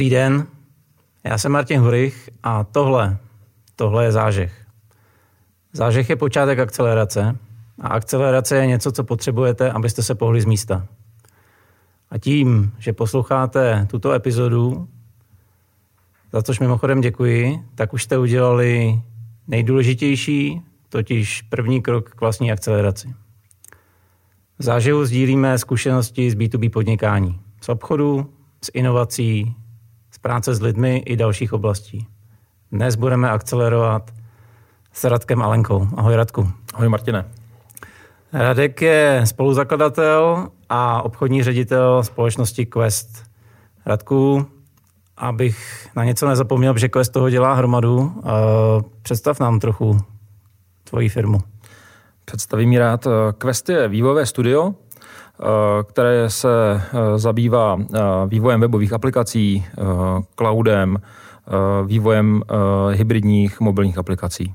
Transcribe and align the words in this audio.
Dobrý 0.00 0.10
den, 0.10 0.46
já 1.24 1.38
jsem 1.38 1.52
Martin 1.52 1.80
Hurich 1.80 2.30
a 2.42 2.64
tohle, 2.64 3.18
tohle 3.76 4.04
je 4.04 4.12
zážeh. 4.12 4.66
Zážeh 5.72 6.10
je 6.10 6.16
počátek 6.16 6.58
akcelerace 6.58 7.38
a 7.80 7.88
akcelerace 7.88 8.56
je 8.56 8.66
něco, 8.66 8.92
co 8.92 9.04
potřebujete, 9.04 9.72
abyste 9.72 10.02
se 10.02 10.14
pohli 10.14 10.40
z 10.40 10.44
místa. 10.44 10.86
A 12.10 12.18
tím, 12.18 12.72
že 12.78 12.92
posloucháte 12.92 13.86
tuto 13.90 14.12
epizodu, 14.12 14.88
za 16.32 16.42
což 16.42 16.60
mimochodem 16.60 17.00
děkuji, 17.00 17.64
tak 17.74 17.92
už 17.92 18.02
jste 18.02 18.18
udělali 18.18 19.00
nejdůležitější, 19.48 20.62
totiž 20.88 21.42
první 21.42 21.82
krok 21.82 22.10
k 22.10 22.20
vlastní 22.20 22.52
akceleraci. 22.52 23.14
V 24.58 24.62
záživu 24.62 25.04
sdílíme 25.04 25.58
zkušenosti 25.58 26.30
z 26.30 26.34
B2B 26.34 26.70
podnikání, 26.70 27.40
z 27.60 27.68
obchodu, 27.68 28.32
z 28.64 28.70
inovací, 28.74 29.56
práce 30.20 30.54
s 30.54 30.60
lidmi 30.60 31.02
i 31.06 31.16
dalších 31.16 31.52
oblastí. 31.52 32.06
Dnes 32.72 32.96
budeme 32.96 33.30
akcelerovat 33.30 34.10
s 34.92 35.04
Radkem 35.04 35.42
Alenkou. 35.42 35.88
Ahoj 35.96 36.16
Radku. 36.16 36.50
Ahoj 36.74 36.88
Martine. 36.88 37.24
Radek 38.32 38.82
je 38.82 39.22
spoluzakladatel 39.24 40.48
a 40.68 41.02
obchodní 41.02 41.42
ředitel 41.42 42.04
společnosti 42.04 42.66
Quest. 42.66 43.24
Radku, 43.86 44.46
abych 45.16 45.88
na 45.96 46.04
něco 46.04 46.28
nezapomněl, 46.28 46.78
že 46.78 46.88
Quest 46.88 47.12
toho 47.12 47.30
dělá 47.30 47.54
hromadu, 47.54 48.22
představ 49.02 49.40
nám 49.40 49.60
trochu 49.60 50.00
tvoji 50.84 51.08
firmu. 51.08 51.40
Představím 52.24 52.76
rád. 52.76 53.06
Quest 53.38 53.68
je 53.68 53.88
vývojové 53.88 54.26
studio, 54.26 54.74
které 55.88 56.30
se 56.30 56.82
zabývá 57.16 57.78
vývojem 58.26 58.60
webových 58.60 58.92
aplikací, 58.92 59.66
cloudem, 60.36 60.98
vývojem 61.86 62.42
hybridních 62.90 63.60
mobilních 63.60 63.98
aplikací. 63.98 64.54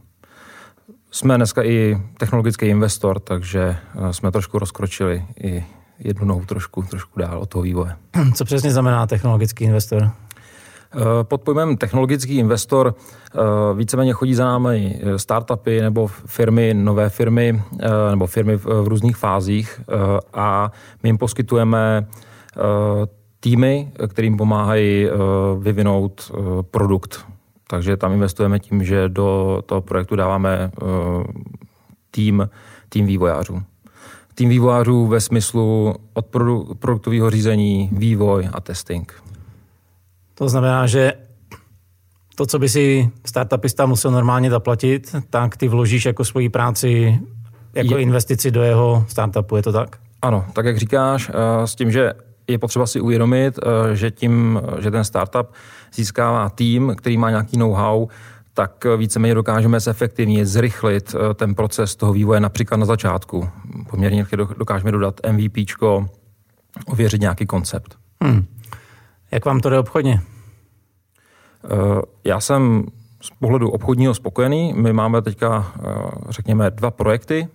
Jsme 1.11 1.35
dneska 1.35 1.63
i 1.63 2.01
technologický 2.17 2.65
investor, 2.65 3.19
takže 3.19 3.77
jsme 4.11 4.31
trošku 4.31 4.59
rozkročili 4.59 5.25
i 5.43 5.65
jednu 5.99 6.25
nohu 6.25 6.45
trošku, 6.45 6.83
trošku 6.83 7.19
dál 7.19 7.39
od 7.39 7.49
toho 7.49 7.61
vývoje. 7.61 7.95
Co 8.33 8.45
přesně 8.45 8.71
znamená 8.71 9.07
technologický 9.07 9.65
investor? 9.65 10.11
Eh, 10.95 11.23
pod 11.23 11.41
pojmem 11.41 11.77
technologický 11.77 12.37
investor 12.37 12.95
eh, 12.95 13.39
víceméně 13.73 14.13
chodí 14.13 14.35
za 14.35 14.45
námi 14.45 15.01
startupy 15.17 15.81
nebo 15.81 16.07
firmy, 16.07 16.73
nové 16.73 17.09
firmy 17.09 17.63
nebo 18.09 18.27
firmy 18.27 18.57
v 18.57 18.87
různých 18.87 19.17
fázích 19.17 19.81
a 20.33 20.71
my 21.03 21.09
jim 21.09 21.17
poskytujeme 21.17 22.07
týmy, 23.39 23.91
kterým 24.07 24.37
pomáhají 24.37 25.09
vyvinout 25.59 26.31
produkt. 26.61 27.25
Takže 27.67 27.97
tam 27.97 28.11
investujeme 28.11 28.59
tím, 28.59 28.83
že 28.83 29.09
do 29.09 29.61
toho 29.65 29.81
projektu 29.81 30.15
dáváme 30.15 30.71
tým, 32.11 32.49
tým 32.89 33.05
vývojářů. 33.05 33.63
Tým 34.35 34.49
vývojářů 34.49 35.07
ve 35.07 35.21
smyslu 35.21 35.95
od 36.13 36.25
produktového 36.79 37.29
řízení, 37.29 37.89
vývoj 37.91 38.49
a 38.53 38.61
testing. 38.61 39.13
To 40.35 40.49
znamená, 40.49 40.87
že 40.87 41.13
to, 42.35 42.45
co 42.45 42.59
by 42.59 42.69
si 42.69 43.09
startupista 43.25 43.85
musel 43.85 44.11
normálně 44.11 44.49
zaplatit, 44.49 45.15
tak 45.29 45.57
ty 45.57 45.67
vložíš 45.67 46.05
jako 46.05 46.25
svoji 46.25 46.49
práci, 46.49 47.19
jako 47.75 47.95
je, 47.97 48.01
investici 48.01 48.51
do 48.51 48.63
jeho 48.63 49.05
startupu, 49.07 49.55
je 49.55 49.63
to 49.63 49.71
tak? 49.71 49.97
Ano, 50.21 50.45
tak 50.53 50.65
jak 50.65 50.77
říkáš, 50.77 51.29
eh, 51.29 51.67
s 51.67 51.75
tím, 51.75 51.91
že 51.91 52.13
je 52.47 52.57
potřeba 52.57 52.87
si 52.87 52.99
uvědomit, 52.99 53.59
eh, 53.59 53.95
že 53.95 54.11
tím, 54.11 54.61
že 54.79 54.91
ten 54.91 55.03
startup 55.03 55.47
získává 55.93 56.49
tým, 56.49 56.93
který 56.97 57.17
má 57.17 57.29
nějaký 57.29 57.57
know-how, 57.57 58.07
tak 58.53 58.85
víceméně 58.97 59.35
dokážeme 59.35 59.77
efektivně 59.87 60.45
zrychlit 60.45 61.15
eh, 61.15 61.33
ten 61.33 61.55
proces 61.55 61.95
toho 61.95 62.13
vývoje 62.13 62.39
například 62.39 62.77
na 62.77 62.85
začátku. 62.85 63.49
Poměrně 63.89 64.25
dokážeme 64.57 64.91
dodat 64.91 65.19
MVP, 65.31 65.57
ověřit 66.85 67.21
nějaký 67.21 67.45
koncept. 67.45 67.95
Hmm. 68.23 68.45
Jak 69.35 69.45
vám 69.45 69.59
to 69.59 69.69
jde 69.69 69.79
obchodně? 69.79 70.21
Eh, 71.65 72.01
já 72.23 72.39
jsem 72.39 72.85
z 73.21 73.29
pohledu 73.29 73.69
obchodního 73.69 74.13
spokojený. 74.13 74.73
My 74.73 74.93
máme 74.93 75.21
teďka, 75.21 75.73
eh, 75.77 75.81
řekněme, 76.29 76.71
dva 76.71 76.91
projekty. 76.91 77.47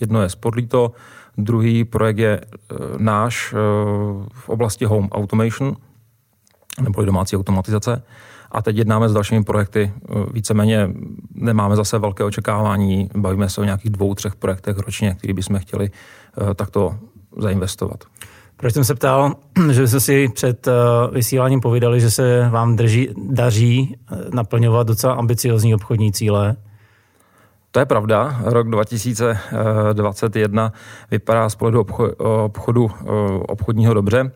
Jedno 0.00 0.22
je 0.22 0.28
Sportlito, 0.28 0.92
druhý 1.38 1.84
projekt 1.84 2.18
je 2.18 2.40
eh, 2.40 2.74
náš 2.98 3.54
v 4.32 4.48
oblasti 4.48 4.84
Home 4.84 5.08
Automation, 5.08 5.76
nebo 6.80 7.04
domácí 7.04 7.36
automatizace. 7.36 8.02
A 8.52 8.62
teď 8.62 8.76
jednáme 8.76 9.08
s 9.08 9.12
dalšími 9.12 9.44
projekty. 9.44 9.92
Víceméně 10.32 10.90
nemáme 11.34 11.76
zase 11.76 11.98
velké 11.98 12.24
očekávání. 12.24 13.10
Bavíme 13.16 13.48
se 13.48 13.60
o 13.60 13.64
nějakých 13.64 13.90
dvou, 13.90 14.14
třech 14.14 14.36
projektech 14.36 14.78
ročně, 14.78 15.14
který 15.14 15.32
bychom 15.32 15.58
chtěli 15.58 15.90
takto 16.54 16.98
zainvestovat. 17.36 18.04
Proč 18.60 18.74
jsem 18.74 18.84
se 18.84 18.94
ptal, 18.94 19.34
že 19.70 19.88
jste 19.88 20.00
si 20.00 20.28
před 20.28 20.68
eh, 20.68 20.72
vysíláním 21.12 21.60
povídali, 21.60 22.00
že 22.00 22.10
se 22.10 22.48
vám 22.48 22.76
drží, 22.76 23.08
daří 23.16 23.96
eh, 23.96 24.16
naplňovat 24.32 24.86
docela 24.86 25.14
ambiciozní 25.14 25.74
obchodní 25.74 26.12
cíle? 26.12 26.56
To 27.70 27.80
je 27.80 27.86
pravda. 27.86 28.40
Rok 28.44 28.68
2021 28.68 30.72
vypadá 31.10 31.48
z 31.48 31.54
pohledu 31.54 31.86
obchodu 32.44 32.90
eh, 32.90 33.04
obchodního 33.48 33.94
dobře, 33.94 34.32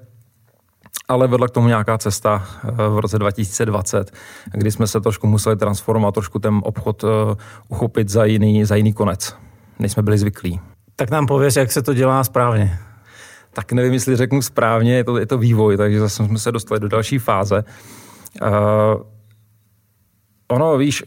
ale 1.09 1.29
vedla 1.29 1.49
k 1.49 1.51
tomu 1.51 1.69
nějaká 1.69 1.99
cesta 1.99 2.47
v 2.89 2.99
roce 2.99 3.19
2020, 3.19 4.13
kdy 4.53 4.71
jsme 4.71 4.87
se 4.87 5.01
trošku 5.01 5.27
museli 5.27 5.57
transformovat, 5.57 6.15
trošku 6.15 6.39
ten 6.39 6.61
obchod 6.63 7.05
uchopit 7.69 8.09
za 8.09 8.25
jiný, 8.25 8.65
za 8.65 8.75
jiný 8.75 8.93
konec, 8.93 9.37
než 9.79 9.93
jsme 9.93 10.03
byli 10.03 10.19
zvyklí. 10.19 10.61
Tak 10.97 11.11
nám 11.11 11.27
pověř, 11.27 11.57
jak 11.57 11.73
se 11.73 11.83
to 11.83 11.95
dělá 11.95 12.25
správně 12.25 12.79
tak 13.53 13.73
nevím, 13.73 13.93
jestli 13.93 14.17
řeknu 14.17 14.43
správně, 14.43 14.95
je 14.95 15.05
to, 15.05 15.19
je 15.19 15.27
to 15.27 15.39
vývoj, 15.39 15.77
takže 15.77 16.01
zase 16.01 16.25
jsme 16.25 16.39
se 16.39 16.53
dostali 16.53 16.81
do 16.81 16.89
další 16.89 17.19
fáze. 17.19 17.65
Uh, 18.43 18.49
ono, 20.49 20.79
víš, 20.79 21.05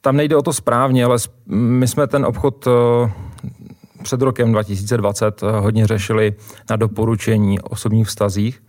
tam 0.00 0.16
nejde 0.16 0.36
o 0.36 0.42
to 0.42 0.52
správně, 0.52 1.04
ale 1.04 1.18
my 1.46 1.88
jsme 1.88 2.06
ten 2.06 2.26
obchod 2.26 2.66
uh, 2.66 2.72
před 4.02 4.22
rokem 4.22 4.52
2020 4.52 5.42
uh, 5.42 5.50
hodně 5.50 5.86
řešili 5.86 6.34
na 6.70 6.76
doporučení 6.76 7.60
osobních 7.60 8.06
vztazích. 8.06 8.62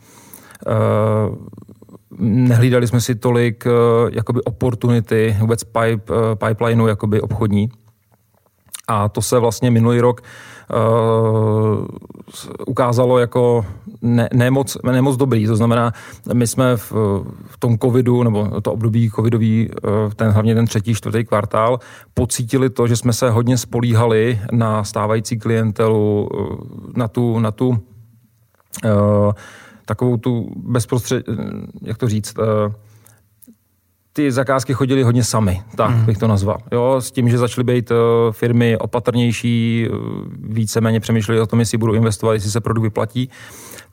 Uh, 0.67 1.35
nehlídali 2.19 2.87
jsme 2.87 3.01
si 3.01 3.15
tolik 3.15 3.65
uh, 3.65 4.09
jakoby 4.11 4.41
opportunity, 4.41 5.37
vůbec 5.39 5.63
pipe, 5.63 6.13
uh, 6.13 6.35
pipelineu 6.47 6.87
jakoby 6.87 7.21
obchodní. 7.21 7.69
A 8.87 9.09
to 9.09 9.21
se 9.21 9.39
vlastně 9.39 9.71
minulý 9.71 9.99
rok 9.99 10.21
uh, 10.21 10.27
ukázalo 12.67 13.19
jako 13.19 13.65
ne, 14.01 14.29
nemoc, 14.33 14.77
nemoc 14.91 15.17
dobrý. 15.17 15.47
To 15.47 15.55
znamená, 15.55 15.93
my 16.33 16.47
jsme 16.47 16.77
v, 16.77 16.91
v 17.45 17.57
tom 17.59 17.77
covidu, 17.77 18.23
nebo 18.23 18.61
to 18.61 18.73
období 18.73 19.09
covidový, 19.09 19.69
uh, 19.69 20.13
ten, 20.13 20.31
hlavně 20.31 20.55
ten 20.55 20.65
třetí, 20.65 20.93
čtvrtý 20.95 21.25
kvartál, 21.25 21.79
pocítili 22.13 22.69
to, 22.69 22.87
že 22.87 22.95
jsme 22.95 23.13
se 23.13 23.29
hodně 23.29 23.57
spolíhali 23.57 24.39
na 24.51 24.83
stávající 24.83 25.39
klientelu, 25.39 26.29
uh, 26.33 26.57
na 26.95 27.07
tu, 27.07 27.39
na 27.39 27.51
tu 27.51 27.77
takovou 29.85 30.17
tu 30.17 30.51
bezprostřed, 30.55 31.25
jak 31.81 31.97
to 31.97 32.07
říct, 32.07 32.35
ty 34.19 34.31
zakázky 34.31 34.73
chodily 34.73 35.03
hodně 35.03 35.23
sami, 35.23 35.61
tak 35.75 35.91
mm. 35.91 36.05
bych 36.05 36.17
to 36.17 36.27
nazval. 36.27 36.57
Jo, 36.71 36.95
s 36.99 37.11
tím, 37.11 37.29
že 37.29 37.37
začaly 37.37 37.63
být 37.63 37.91
uh, 37.91 37.97
firmy 38.31 38.77
opatrnější, 38.77 39.87
uh, 39.89 39.97
víceméně 40.39 40.99
přemýšleli 40.99 41.41
o 41.41 41.47
tom, 41.47 41.59
jestli 41.59 41.77
budou 41.77 41.93
investovat, 41.93 42.33
jestli 42.33 42.51
se 42.51 42.61
produkt 42.61 42.83
vyplatí, 42.83 43.29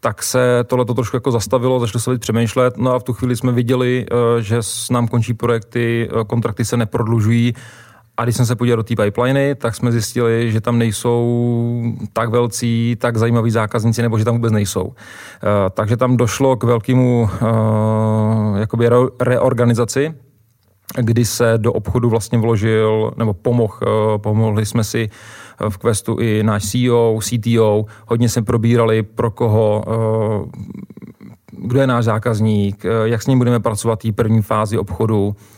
tak 0.00 0.22
se 0.22 0.64
tohle 0.66 0.84
to 0.84 0.94
trošku 0.94 1.16
jako 1.16 1.30
zastavilo, 1.30 1.80
začali 1.80 2.02
se 2.02 2.18
přemýšlet, 2.18 2.76
no 2.76 2.94
a 2.94 2.98
v 2.98 3.02
tu 3.02 3.12
chvíli 3.12 3.36
jsme 3.36 3.52
viděli, 3.52 4.06
uh, 4.10 4.40
že 4.40 4.56
s 4.60 4.90
nám 4.90 5.08
končí 5.08 5.34
projekty, 5.34 6.08
kontrakty 6.26 6.64
se 6.64 6.76
neprodlužují 6.76 7.54
a 8.16 8.24
když 8.24 8.36
jsem 8.36 8.46
se 8.46 8.56
podíval 8.56 8.76
do 8.76 8.82
té 8.82 8.96
pipeliny, 8.96 9.54
tak 9.54 9.74
jsme 9.74 9.92
zjistili, 9.92 10.52
že 10.52 10.60
tam 10.60 10.78
nejsou 10.78 11.82
tak 12.12 12.30
velcí, 12.30 12.96
tak 13.00 13.16
zajímaví 13.16 13.50
zákazníci, 13.50 14.02
nebo 14.02 14.18
že 14.18 14.24
tam 14.24 14.34
vůbec 14.34 14.52
nejsou. 14.52 14.84
Uh, 14.84 14.92
takže 15.70 15.96
tam 15.96 16.16
došlo 16.16 16.56
k 16.56 16.64
velkému 16.64 17.22
uh, 17.22 18.58
jakoby 18.58 18.90
reorganizaci, 19.20 20.14
kdy 21.00 21.24
se 21.24 21.54
do 21.56 21.72
obchodu 21.72 22.10
vlastně 22.10 22.38
vložil, 22.38 23.12
nebo 23.16 23.34
pomoh, 23.34 23.80
uh, 23.82 24.18
pomohli 24.18 24.66
jsme 24.66 24.84
si 24.84 25.10
v 25.68 25.78
Questu 25.78 26.18
i 26.20 26.42
náš 26.42 26.64
CEO, 26.64 27.18
CTO, 27.22 27.84
hodně 28.06 28.28
jsme 28.28 28.42
probírali, 28.42 29.02
pro 29.02 29.30
koho, 29.30 29.84
kdo 31.52 31.80
je 31.80 31.86
náš 31.86 32.04
zákazník, 32.04 32.84
jak 33.04 33.22
s 33.22 33.26
ním 33.26 33.38
budeme 33.38 33.60
pracovat 33.60 33.98
v 33.98 34.02
té 34.02 34.12
první 34.12 34.42
fázi 34.42 34.78
obchodu, 34.78 35.36
Eh, 35.36 35.55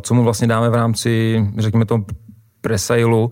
co 0.00 0.14
mu 0.14 0.24
vlastně 0.24 0.46
dáme 0.46 0.70
v 0.70 0.74
rámci, 0.74 1.44
řekněme 1.58 1.86
to, 1.86 2.04
presailu, 2.60 3.30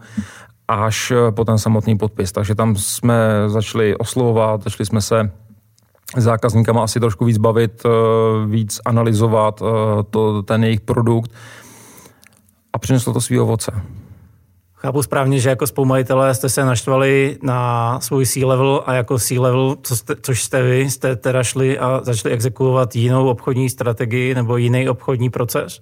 až 0.69 1.13
po 1.31 1.45
ten 1.45 1.59
samotný 1.59 1.99
podpis. 1.99 2.33
Takže 2.33 2.55
tam 2.55 2.77
jsme 2.77 3.45
začali 3.47 3.97
oslovovat, 3.97 4.63
začali 4.63 4.87
jsme 4.87 5.01
se 5.01 5.31
zákazníkama 6.17 6.83
asi 6.83 7.01
trošku 7.01 7.25
víc 7.25 7.39
bavit, 7.39 7.83
víc 8.47 8.81
analyzovat 8.85 9.63
to, 10.11 10.43
ten 10.43 10.65
jejich 10.65 10.81
produkt 10.81 11.31
a 12.73 12.79
přineslo 12.79 13.13
to 13.13 13.21
svý 13.21 13.41
ovoce. 13.41 13.73
Chápu 14.75 15.03
správně, 15.03 15.41
že 15.41 15.49
jako 15.49 15.67
spoumajitelé 15.67 16.35
jste 16.35 16.49
se 16.49 16.65
naštvali 16.65 17.39
na 17.43 18.01
svůj 18.01 18.27
C-level 18.27 18.83
a 18.87 18.95
jako 18.95 19.19
C-level, 19.19 19.77
co 19.83 19.97
jste, 19.97 20.17
což 20.23 20.43
jste 20.43 20.63
vy, 20.63 20.91
jste 20.91 21.17
teda 21.17 21.43
šli 21.43 21.79
a 21.79 22.01
začali 22.03 22.35
exekuovat 22.35 22.97
jinou 22.97 23.29
obchodní 23.29 23.71
strategii 23.71 24.35
nebo 24.35 24.57
jiný 24.57 24.89
obchodní 24.89 25.31
proces? 25.31 25.81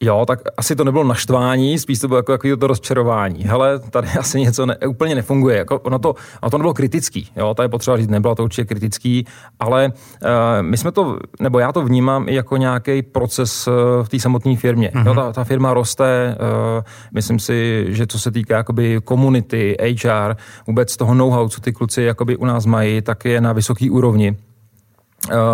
Jo, 0.00 0.24
tak 0.26 0.40
asi 0.56 0.76
to 0.76 0.84
nebylo 0.84 1.04
naštvání, 1.04 1.78
spíš 1.78 1.98
to 1.98 2.08
bylo 2.08 2.18
jako, 2.18 2.32
jako 2.32 2.56
to 2.56 2.66
rozčarování. 2.66 3.44
Hele, 3.44 3.78
tady 3.78 4.08
asi 4.08 4.40
něco 4.40 4.66
ne, 4.66 4.76
úplně 4.76 5.14
nefunguje. 5.14 5.56
Jako, 5.56 5.78
ono, 5.78 5.98
to, 5.98 6.14
ono 6.42 6.50
to 6.50 6.58
nebylo 6.58 6.74
kritický, 6.74 7.30
jo, 7.36 7.54
to 7.54 7.62
je 7.62 7.68
potřeba 7.68 7.96
říct, 7.96 8.08
nebylo 8.08 8.34
to 8.34 8.44
určitě 8.44 8.64
kritický, 8.64 9.26
ale 9.60 9.86
uh, 9.86 10.28
my 10.60 10.76
jsme 10.76 10.92
to, 10.92 11.18
nebo 11.40 11.58
já 11.58 11.72
to 11.72 11.82
vnímám 11.82 12.28
i 12.28 12.34
jako 12.34 12.56
nějaký 12.56 13.02
proces 13.02 13.68
uh, 13.68 13.74
v 14.02 14.08
té 14.08 14.20
samotné 14.20 14.56
firmě. 14.56 14.90
Mm-hmm. 14.94 15.06
Jo, 15.06 15.14
ta, 15.14 15.32
ta 15.32 15.44
firma 15.44 15.74
roste, 15.74 16.36
uh, 16.40 16.84
myslím 17.14 17.38
si, 17.38 17.86
že 17.88 18.06
co 18.06 18.18
se 18.18 18.30
týká 18.30 18.56
jakoby 18.56 19.00
komunity, 19.04 19.76
HR, 20.04 20.36
vůbec 20.66 20.96
toho 20.96 21.14
know-how, 21.14 21.48
co 21.48 21.60
ty 21.60 21.72
kluci 21.72 22.02
jakoby 22.02 22.36
u 22.36 22.44
nás 22.44 22.66
mají, 22.66 23.02
tak 23.02 23.24
je 23.24 23.40
na 23.40 23.52
vysoký 23.52 23.90
úrovni 23.90 24.36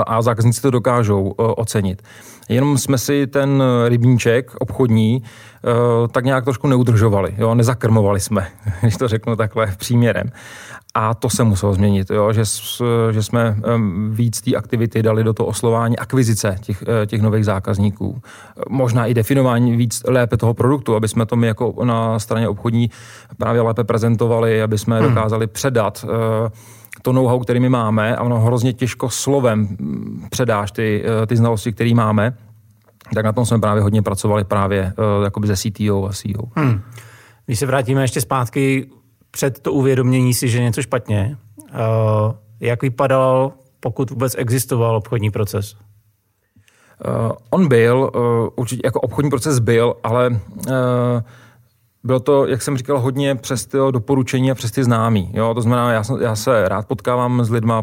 a 0.06 0.22
zákazníci 0.22 0.62
to 0.62 0.70
dokážou 0.70 1.28
ocenit. 1.36 2.02
Jenom 2.48 2.78
jsme 2.78 2.98
si 2.98 3.26
ten 3.26 3.62
rybníček 3.88 4.52
obchodní 4.58 5.22
eh, 5.22 6.08
tak 6.08 6.24
nějak 6.24 6.44
trošku 6.44 6.66
neudržovali, 6.66 7.34
jo, 7.38 7.54
nezakrmovali 7.54 8.20
jsme, 8.20 8.48
když 8.80 8.96
to 8.96 9.08
řeknu 9.08 9.36
takhle 9.36 9.74
příměrem. 9.78 10.30
A 10.96 11.14
to 11.14 11.30
se 11.30 11.44
muselo 11.44 11.74
změnit, 11.74 12.10
jo, 12.10 12.32
že, 12.32 12.42
že 13.10 13.22
jsme 13.22 13.56
víc 14.10 14.40
té 14.40 14.56
aktivity 14.56 15.02
dali 15.02 15.24
do 15.24 15.32
toho 15.32 15.46
oslování 15.46 15.98
akvizice 15.98 16.56
těch, 16.60 16.84
eh, 17.02 17.06
těch 17.06 17.22
nových 17.22 17.44
zákazníků. 17.44 18.22
Možná 18.68 19.06
i 19.06 19.14
definování 19.14 19.76
víc 19.76 20.02
lépe 20.08 20.36
toho 20.36 20.54
produktu, 20.54 20.96
aby 20.96 21.08
jsme 21.08 21.26
to 21.26 21.36
my 21.36 21.46
jako 21.46 21.84
na 21.84 22.18
straně 22.18 22.48
obchodní 22.48 22.90
právě 23.36 23.62
lépe 23.62 23.84
prezentovali, 23.84 24.62
aby 24.62 24.78
jsme 24.78 25.00
hmm. 25.00 25.08
dokázali 25.08 25.46
předat 25.46 26.04
uh, 26.04 26.10
to 27.02 27.12
know-how, 27.12 27.40
který 27.40 27.60
my 27.60 27.68
máme 27.68 28.16
a 28.16 28.22
ono 28.22 28.40
hrozně 28.40 28.72
těžko 28.72 29.10
slovem 29.10 29.76
předáš 30.30 30.70
ty, 30.70 31.04
eh, 31.22 31.26
ty 31.26 31.36
znalosti, 31.36 31.72
které 31.72 31.94
máme, 31.94 32.36
tak 33.14 33.24
na 33.24 33.32
tom 33.32 33.46
jsme 33.46 33.58
právě 33.58 33.82
hodně 33.82 34.02
pracovali 34.02 34.44
právě 34.44 34.92
uh, 34.98 35.24
jakoby 35.24 35.46
ze 35.46 35.56
CTO 35.56 36.06
a 36.06 36.12
CEO. 36.12 36.42
Hmm. 36.54 36.80
Když 37.46 37.58
se 37.58 37.66
vrátíme 37.66 38.02
ještě 38.02 38.20
zpátky 38.20 38.86
před 39.30 39.58
to 39.58 39.72
uvědomění 39.72 40.34
si, 40.34 40.48
že 40.48 40.62
něco 40.62 40.82
špatně, 40.82 41.36
uh, 41.58 42.32
jak 42.60 42.82
vypadal, 42.82 43.52
pokud 43.80 44.10
vůbec 44.10 44.34
existoval 44.38 44.96
obchodní 44.96 45.30
proces? 45.30 45.74
Uh, 45.74 47.32
on 47.50 47.68
byl, 47.68 48.10
uh, 48.14 48.48
určitě 48.56 48.82
jako 48.84 49.00
obchodní 49.00 49.30
proces 49.30 49.58
byl, 49.58 49.94
ale 50.02 50.30
uh, 50.30 50.74
bylo 52.04 52.20
to, 52.20 52.46
jak 52.46 52.62
jsem 52.62 52.76
říkal, 52.76 53.00
hodně 53.00 53.34
přes 53.34 53.66
ty 53.66 53.78
doporučení 53.90 54.50
a 54.50 54.54
přes 54.54 54.70
ty 54.70 54.84
známí. 54.84 55.30
Jo? 55.32 55.54
To 55.54 55.60
znamená, 55.60 55.92
já, 55.92 56.02
já 56.20 56.36
se 56.36 56.68
rád 56.68 56.86
potkávám 56.86 57.44
s 57.44 57.50
lidma 57.50 57.82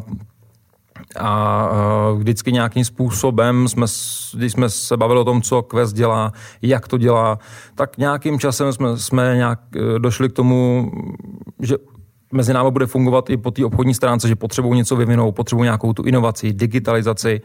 a 1.20 1.70
uh, 1.70 2.20
vždycky 2.20 2.52
nějakým 2.52 2.86
způsobem, 2.86 3.68
jsme, 3.68 3.86
když 4.34 4.52
jsme 4.52 4.70
se 4.70 4.98
bavili 4.98 5.20
o 5.20 5.24
tom, 5.24 5.42
co 5.42 5.62
Quest 5.62 5.96
dělá, 5.96 6.32
jak 6.62 6.88
to 6.88 6.98
dělá, 6.98 7.40
tak 7.76 7.98
nějakým 7.98 8.40
časem 8.40 8.74
jsme, 8.74 8.98
jsme 8.98 9.36
nějak 9.36 9.60
uh, 9.76 10.00
došli 10.00 10.30
k 10.30 10.34
tomu, 10.34 10.92
že 11.60 11.76
mezi 12.32 12.54
námi 12.54 12.72
bude 12.72 12.86
fungovat 12.86 13.30
i 13.30 13.38
po 13.38 13.52
té 13.52 13.66
obchodní 13.66 13.94
stránce, 13.94 14.28
že 14.28 14.36
potřebují 14.36 14.78
něco 14.78 14.96
vyvinout, 14.96 15.32
potřebují 15.32 15.66
nějakou 15.66 15.94
tu 15.94 16.04
inovaci, 16.04 16.54
digitalizaci, 16.54 17.42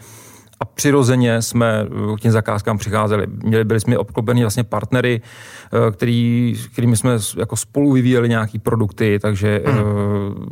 a 0.60 0.64
přirozeně 0.64 1.42
jsme 1.42 1.86
k 2.16 2.20
těm 2.20 2.32
zakázkám 2.32 2.78
přicházeli. 2.78 3.26
Měli, 3.26 3.64
byli 3.64 3.80
jsme 3.80 3.98
obklopeni 3.98 4.42
vlastně 4.42 4.64
partnery, 4.64 5.20
eh, 5.20 5.90
který, 5.90 6.54
kterými 6.72 6.96
jsme 6.96 7.18
jako 7.38 7.56
spolu 7.56 7.92
vyvíjeli 7.92 8.28
nějaký 8.28 8.58
produkty, 8.58 9.18
takže 9.18 9.62
hmm. 9.66 10.50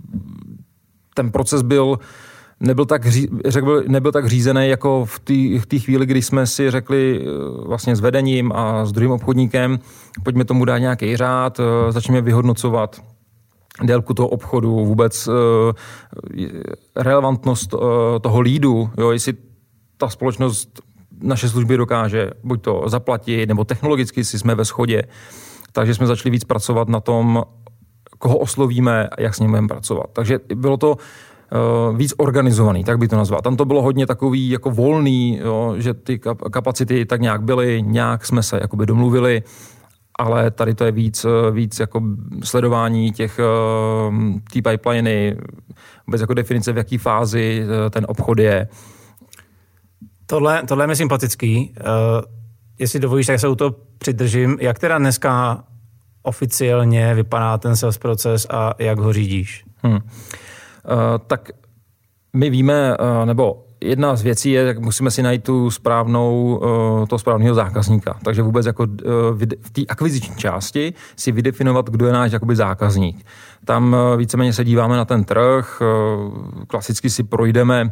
ten 1.14 1.30
proces 1.30 1.62
byl 1.62 1.98
nebyl 2.60 2.84
tak, 2.84 3.06
řekl, 3.46 3.82
nebyl 3.88 4.12
tak 4.12 4.26
řízený 4.26 4.68
jako 4.68 5.04
v 5.04 5.66
té 5.66 5.78
chvíli, 5.78 6.06
kdy 6.06 6.22
jsme 6.22 6.46
si 6.46 6.70
řekli 6.70 7.20
eh, 7.20 7.26
vlastně 7.66 7.96
s 7.96 8.00
vedením 8.00 8.52
a 8.52 8.86
s 8.86 8.92
druhým 8.92 9.10
obchodníkem, 9.10 9.78
pojďme 10.22 10.44
tomu 10.44 10.64
dát 10.64 10.78
nějaký 10.78 11.16
řád, 11.16 11.60
začneme 11.90 12.20
vyhodnocovat 12.20 13.00
délku 13.82 14.14
toho 14.14 14.28
obchodu, 14.28 14.84
vůbec 14.84 15.28
relevantnost 16.96 17.74
toho 18.20 18.40
lídu, 18.40 18.90
jo, 18.98 19.10
jestli 19.10 19.34
ta 20.04 20.10
společnost 20.10 20.80
naše 21.22 21.48
služby 21.48 21.76
dokáže 21.76 22.30
buď 22.44 22.62
to 22.62 22.82
zaplatit, 22.86 23.46
nebo 23.46 23.64
technologicky 23.64 24.24
si 24.24 24.38
jsme 24.38 24.54
ve 24.54 24.64
shodě. 24.64 25.02
Takže 25.72 25.94
jsme 25.94 26.06
začali 26.06 26.30
víc 26.30 26.44
pracovat 26.44 26.88
na 26.88 27.00
tom, 27.00 27.42
koho 28.18 28.38
oslovíme 28.38 29.08
a 29.08 29.22
jak 29.22 29.34
s 29.34 29.40
ním 29.40 29.50
budeme 29.50 29.68
pracovat. 29.68 30.06
Takže 30.12 30.38
bylo 30.54 30.76
to 30.76 30.90
uh, 30.90 31.96
víc 31.96 32.14
organizovaný, 32.16 32.84
tak 32.84 32.98
by 32.98 33.08
to 33.08 33.16
nazval. 33.16 33.40
Tam 33.40 33.56
to 33.56 33.64
bylo 33.64 33.82
hodně 33.82 34.06
takový 34.06 34.50
jako 34.50 34.70
volný, 34.70 35.40
jo, 35.42 35.74
že 35.78 35.94
ty 35.94 36.20
kapacity 36.50 37.04
tak 37.04 37.20
nějak 37.20 37.42
byly, 37.42 37.82
nějak 37.82 38.26
jsme 38.26 38.42
se 38.42 38.58
jakoby 38.60 38.86
domluvili, 38.86 39.42
ale 40.18 40.50
tady 40.50 40.74
to 40.74 40.84
je 40.84 40.92
víc, 40.92 41.24
eh, 41.24 41.50
víc 41.50 41.80
jako 41.80 42.02
sledování 42.44 43.12
těch 43.12 43.40
uh, 43.40 44.14
té 44.52 44.70
pipeliny, 44.70 45.36
vůbec 46.06 46.20
jako 46.20 46.34
definice, 46.34 46.72
v 46.72 46.76
jaké 46.76 46.98
fázi 46.98 47.64
ten 47.90 48.06
obchod 48.08 48.38
je. 48.38 48.68
Tohle, 50.26 50.62
tohle 50.68 50.84
je 50.84 50.88
mi 50.88 50.96
sympatický. 50.96 51.74
Uh, 51.80 51.86
jestli 52.78 53.00
dovolíš, 53.00 53.26
tak 53.26 53.40
se 53.40 53.48
u 53.48 53.54
toho 53.54 53.74
přidržím. 53.98 54.56
Jak 54.60 54.78
teda 54.78 54.98
dneska 54.98 55.64
oficiálně 56.22 57.14
vypadá 57.14 57.58
ten 57.58 57.76
sales 57.76 57.98
proces 57.98 58.46
a 58.50 58.74
jak 58.78 58.98
ho 58.98 59.12
řídíš? 59.12 59.64
Hmm. 59.82 59.94
Uh, 59.94 60.00
tak 61.26 61.50
my 62.32 62.50
víme, 62.50 62.96
uh, 62.96 63.26
nebo 63.26 63.66
jedna 63.80 64.16
z 64.16 64.22
věcí 64.22 64.50
je, 64.50 64.62
jak 64.62 64.78
musíme 64.78 65.10
si 65.10 65.22
najít 65.22 65.44
tu 65.44 65.70
správnou, 65.70 66.60
toho 67.08 67.18
správného 67.18 67.54
zákazníka. 67.54 68.18
Takže 68.24 68.42
vůbec 68.42 68.66
jako 68.66 68.86
v 69.60 69.70
té 69.72 69.82
akviziční 69.88 70.36
části 70.36 70.94
si 71.16 71.32
vydefinovat, 71.32 71.90
kdo 71.90 72.06
je 72.06 72.12
náš 72.12 72.32
jakoby 72.32 72.56
zákazník. 72.56 73.26
Tam 73.64 73.96
víceméně 74.16 74.52
se 74.52 74.64
díváme 74.64 74.96
na 74.96 75.04
ten 75.04 75.24
trh, 75.24 75.82
klasicky 76.66 77.10
si 77.10 77.22
projdeme 77.22 77.90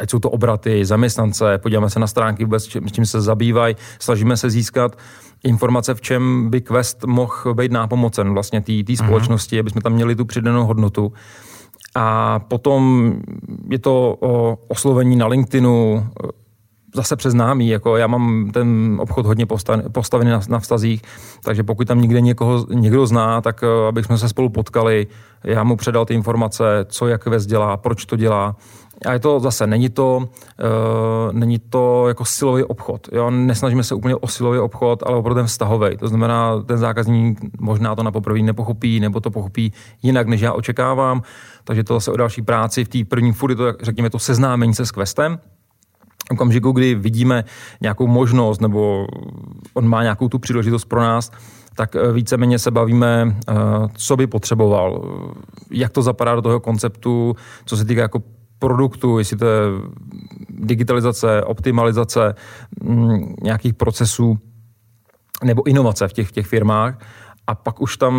ať 0.00 0.10
jsou 0.10 0.18
to 0.18 0.30
obraty, 0.30 0.84
zaměstnance, 0.84 1.58
podíváme 1.58 1.90
se 1.90 2.00
na 2.00 2.06
stránky 2.06 2.44
vůbec, 2.44 2.64
čím, 2.64 2.90
čím 2.90 3.06
se 3.06 3.20
zabývají, 3.20 3.76
snažíme 3.98 4.36
se 4.36 4.50
získat 4.50 4.98
informace, 5.44 5.94
v 5.94 6.00
čem 6.00 6.50
by 6.50 6.60
Quest 6.60 7.04
mohl 7.04 7.54
být 7.54 7.72
nápomocen 7.72 8.32
vlastně 8.32 8.60
té 8.60 8.72
mhm. 8.72 8.96
společnosti, 8.96 9.56
mm-hmm. 9.56 9.60
aby 9.60 9.70
jsme 9.70 9.80
tam 9.80 9.92
měli 9.92 10.16
tu 10.16 10.24
přidanou 10.24 10.66
hodnotu. 10.66 11.12
A 11.94 12.38
potom 12.38 13.12
je 13.70 13.78
to 13.78 14.16
o 14.20 14.58
oslovení 14.68 15.16
na 15.16 15.26
LinkedInu, 15.26 16.06
zase 16.94 17.16
přes 17.16 17.34
námý, 17.34 17.68
jako 17.68 17.96
já 17.96 18.06
mám 18.06 18.50
ten 18.50 18.96
obchod 19.00 19.26
hodně 19.26 19.46
postavený 19.92 20.30
na, 20.30 20.40
na 20.48 20.58
vztazích, 20.58 21.02
takže 21.44 21.62
pokud 21.62 21.88
tam 21.88 22.00
někde 22.00 22.20
někoho 22.20 22.66
někdo 22.70 23.06
zná, 23.06 23.40
tak 23.40 23.62
eh, 23.62 23.88
abychom 23.88 24.18
se 24.18 24.28
spolu 24.28 24.48
potkali, 24.48 25.06
já 25.44 25.64
mu 25.64 25.76
předal 25.76 26.04
ty 26.04 26.14
informace, 26.14 26.64
co 26.88 27.08
jak 27.08 27.24
Quest 27.24 27.48
dělá, 27.48 27.76
proč 27.76 28.04
to 28.04 28.16
dělá 28.16 28.56
a 29.06 29.12
je 29.12 29.18
to 29.18 29.40
zase, 29.40 29.66
není 29.66 29.88
to, 29.88 30.16
uh, 30.16 31.32
není 31.32 31.58
to 31.58 32.08
jako 32.08 32.24
silový 32.24 32.62
obchod. 32.64 33.08
Jo? 33.12 33.30
Nesnažíme 33.30 33.82
se 33.82 33.94
úplně 33.94 34.16
o 34.16 34.28
silový 34.28 34.58
obchod, 34.58 35.02
ale 35.06 35.16
opravdu 35.16 35.40
ten 35.40 35.46
vztahový. 35.46 35.96
To 35.96 36.08
znamená, 36.08 36.62
ten 36.62 36.78
zákazník 36.78 37.40
možná 37.60 37.94
to 37.94 38.02
na 38.02 38.10
poprvé 38.10 38.38
nepochopí, 38.38 39.00
nebo 39.00 39.20
to 39.20 39.30
pochopí 39.30 39.72
jinak, 40.02 40.28
než 40.28 40.40
já 40.40 40.52
očekávám. 40.52 41.22
Takže 41.64 41.84
to 41.84 41.94
zase 41.94 42.12
o 42.12 42.16
další 42.16 42.42
práci 42.42 42.84
v 42.84 42.88
té 42.88 42.98
první 43.04 43.32
furt 43.32 43.56
to, 43.56 43.72
řekněme, 43.82 44.10
to 44.10 44.18
seznámení 44.18 44.74
se 44.74 44.86
s 44.86 44.90
questem, 44.90 45.38
okamžiku, 46.30 46.72
kdy 46.72 46.94
vidíme 46.94 47.44
nějakou 47.80 48.06
možnost 48.06 48.60
nebo 48.60 49.06
on 49.74 49.88
má 49.88 50.02
nějakou 50.02 50.28
tu 50.28 50.38
příležitost 50.38 50.84
pro 50.84 51.00
nás, 51.00 51.30
tak 51.74 51.96
eh, 51.96 52.12
víceméně 52.12 52.58
se 52.58 52.70
bavíme, 52.70 53.36
eh, 53.48 53.54
co 53.94 54.16
by 54.16 54.26
potřeboval, 54.26 55.02
jak 55.70 55.92
to 55.92 56.02
zapadá 56.02 56.34
do 56.34 56.42
toho 56.42 56.60
konceptu, 56.60 57.36
co 57.64 57.76
se 57.76 57.84
týká 57.84 58.00
jako 58.00 58.22
produktu, 58.58 59.18
jestli 59.18 59.36
to 59.36 59.46
je 59.46 59.62
digitalizace, 60.48 61.44
optimalizace 61.44 62.34
mm, 62.82 63.34
nějakých 63.42 63.74
procesů 63.74 64.38
nebo 65.44 65.66
inovace 65.66 66.08
v 66.08 66.12
těch, 66.12 66.28
v 66.28 66.32
těch 66.32 66.46
firmách. 66.46 66.98
A 67.46 67.54
pak 67.54 67.80
už 67.80 67.96
tam 67.96 68.14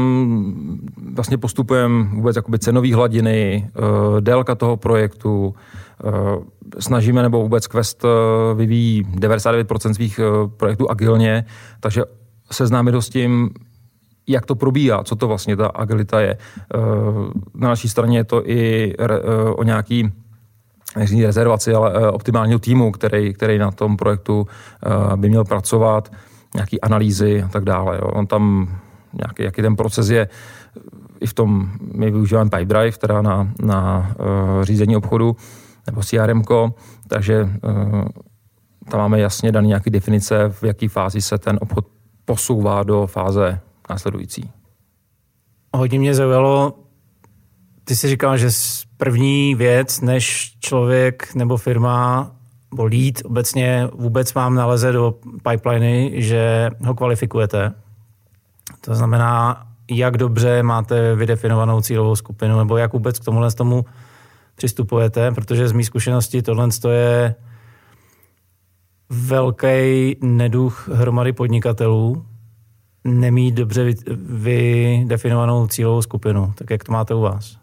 vlastně 1.14 1.38
postupujeme 1.38 2.04
vůbec 2.04 2.36
jakoby 2.36 2.60
cenové 2.60 2.96
hladiny, 2.96 3.70
uh, 3.78 4.22
délka 4.22 4.56
toho 4.56 4.78
projektu, 4.78 5.54
uh, 6.04 6.44
snažíme 6.80 7.22
nebo 7.22 7.42
vůbec 7.42 7.68
Quest 7.68 8.04
uh, 8.04 8.10
vyvíjí 8.58 9.04
99% 9.04 9.94
svých 9.94 10.20
projektů 10.58 10.92
agilně, 10.92 11.46
takže 11.80 12.02
seznámit 12.52 12.96
s 12.96 13.10
tím, 13.10 13.50
jak 14.28 14.46
to 14.46 14.56
probíhá, 14.56 15.04
co 15.04 15.16
to 15.16 15.28
vlastně 15.28 15.56
ta 15.56 15.68
agilita 15.68 16.22
je. 16.22 16.38
Na 17.54 17.70
naší 17.70 17.90
straně 17.90 18.18
je 18.18 18.24
to 18.24 18.50
i 18.50 18.94
o 19.56 19.64
nějaký 19.64 20.12
neřízení 20.96 21.26
rezervaci, 21.26 21.74
ale 21.74 22.12
optimálního 22.12 22.60
týmu, 22.60 22.92
který, 22.92 23.34
který 23.34 23.58
na 23.58 23.72
tom 23.72 23.98
projektu 23.98 24.48
by 25.16 25.30
měl 25.30 25.44
pracovat, 25.44 26.12
nějaký 26.54 26.82
analýzy 26.82 27.44
a 27.44 27.48
tak 27.48 27.64
dále. 27.64 27.96
Jo. 27.96 28.08
On 28.08 28.28
tam 28.28 28.74
nějaký, 29.14 29.44
jaký 29.44 29.62
ten 29.62 29.76
proces 29.76 30.10
je, 30.10 30.30
i 31.20 31.28
v 31.28 31.34
tom, 31.34 31.72
my 31.94 32.12
využíváme 32.12 32.50
Pipedrive, 32.50 32.98
teda 32.98 33.22
na, 33.22 33.52
na 33.62 34.12
uh, 34.20 34.64
řízení 34.64 34.98
obchodu, 34.98 35.36
nebo 35.88 36.02
CRM, 36.02 36.44
takže 37.08 37.44
uh, 37.44 38.06
tam 38.90 39.00
máme 39.00 39.20
jasně 39.20 39.52
dané 39.52 39.68
nějaké 39.68 39.90
definice, 39.90 40.50
v 40.50 40.64
jaké 40.64 40.90
fázi 40.90 41.22
se 41.22 41.38
ten 41.38 41.60
obchod 41.62 41.86
posouvá 42.26 42.84
do 42.84 43.08
fáze 43.08 43.60
následující. 43.90 44.52
Hodně 45.76 46.00
mě 46.00 46.14
zaujalo, 46.14 46.74
ty 47.84 47.96
jsi 47.96 48.08
říkal, 48.08 48.38
že 48.38 48.52
první 49.00 49.56
věc, 49.56 50.02
než 50.02 50.54
člověk 50.60 51.36
nebo 51.36 51.58
firma 51.58 52.32
nebo 52.72 52.86
lead 52.86 53.16
obecně 53.24 53.90
vůbec 53.94 54.34
vám 54.34 54.56
naleze 54.56 54.92
do 54.92 55.16
pipeliny, 55.50 56.12
že 56.16 56.70
ho 56.86 56.94
kvalifikujete. 56.94 57.74
To 58.82 58.96
znamená, 58.96 59.66
jak 59.92 60.18
dobře 60.18 60.64
máte 60.64 61.16
vydefinovanou 61.16 61.82
cílovou 61.82 62.16
skupinu, 62.16 62.58
nebo 62.58 62.78
jak 62.78 62.94
vůbec 62.94 63.20
k 63.20 63.26
tomuhle 63.26 63.52
tomu 63.52 63.86
přistupujete, 64.56 65.32
protože 65.32 65.68
z 65.68 65.72
mých 65.72 65.86
zkušenosti 65.86 66.42
tohle 66.42 66.68
je 66.90 67.36
velký 69.10 70.16
neduch 70.22 70.90
hromady 70.94 71.34
podnikatelů, 71.34 72.26
nemít 73.04 73.56
dobře 73.56 73.94
vydefinovanou 74.16 75.68
cílovou 75.68 76.02
skupinu. 76.02 76.54
Tak 76.56 76.70
jak 76.70 76.84
to 76.84 76.92
máte 76.92 77.14
u 77.14 77.22
vás? 77.22 77.59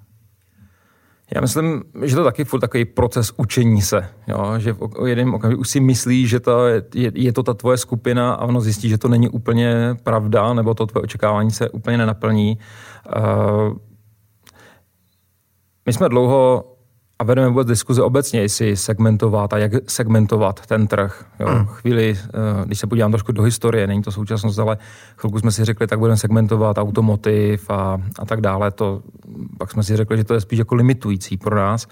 Já 1.35 1.41
myslím, 1.41 1.85
že 2.05 2.17
to 2.17 2.25
taky 2.25 2.45
furt 2.45 2.61
takový 2.61 2.85
proces 2.85 3.33
učení 3.37 3.83
se, 3.83 4.09
jo? 4.29 4.55
že 4.59 4.73
v 4.73 5.07
jednom 5.07 5.35
okamžiku 5.35 5.65
si 5.65 5.81
myslí, 5.81 6.27
že 6.27 6.41
to 6.41 6.67
je, 6.67 6.83
je 7.15 7.33
to 7.33 7.43
ta 7.43 7.55
tvoje 7.55 7.79
skupina 7.79 8.33
a 8.33 8.45
ono 8.45 8.61
zjistí, 8.61 8.89
že 8.89 8.99
to 8.99 9.09
není 9.09 9.29
úplně 9.29 9.97
pravda, 10.03 10.55
nebo 10.55 10.75
to 10.75 10.87
tvoje 10.87 11.03
očekávání 11.03 11.51
se 11.51 11.71
úplně 11.71 11.99
nenaplní. 11.99 12.59
Uh, 13.17 13.77
my 15.87 15.93
jsme 15.93 16.09
dlouho 16.09 16.76
a 17.19 17.25
vedeme 17.25 17.49
vůbec 17.49 17.69
diskuze 17.69 18.03
obecně, 18.03 18.41
jestli 18.41 18.77
segmentovat 18.77 19.53
a 19.53 19.59
jak 19.59 19.73
segmentovat 19.89 20.67
ten 20.67 20.87
trh. 20.87 21.25
Jo. 21.41 21.49
Hmm. 21.49 21.67
Chvíli, 21.67 22.19
eh, 22.19 22.65
když 22.65 22.79
se 22.79 22.87
podívám 22.87 23.11
trošku 23.11 23.33
do 23.33 23.43
historie, 23.43 23.87
není 23.87 24.03
to 24.03 24.13
současnost, 24.13 24.59
ale 24.59 24.79
chvilku 25.17 25.39
jsme 25.39 25.53
si 25.53 25.65
řekli, 25.65 25.87
tak 25.87 25.99
budeme 25.99 26.17
segmentovat 26.17 26.79
automotiv 26.79 27.71
a, 27.71 27.99
a 28.19 28.27
tak 28.27 28.41
dále. 28.41 28.71
To, 28.71 29.01
pak 29.59 29.71
jsme 29.71 29.83
si 29.83 29.97
řekli, 29.97 30.17
že 30.17 30.25
to 30.25 30.35
je 30.35 30.41
spíš 30.41 30.59
jako 30.59 30.75
limitující 30.75 31.37
pro 31.37 31.57
nás 31.57 31.87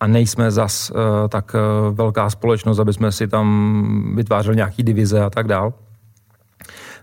a 0.00 0.06
nejsme 0.06 0.50
zas 0.50 0.90
uh, 0.90 0.96
tak 1.28 1.54
uh, 1.54 1.94
velká 1.96 2.30
společnost, 2.30 2.78
aby 2.78 2.92
jsme 2.92 3.12
si 3.12 3.28
tam 3.28 4.12
vytvářeli 4.16 4.56
nějaký 4.56 4.82
divize 4.82 5.20
a 5.20 5.30
tak 5.30 5.46
dále. 5.46 5.72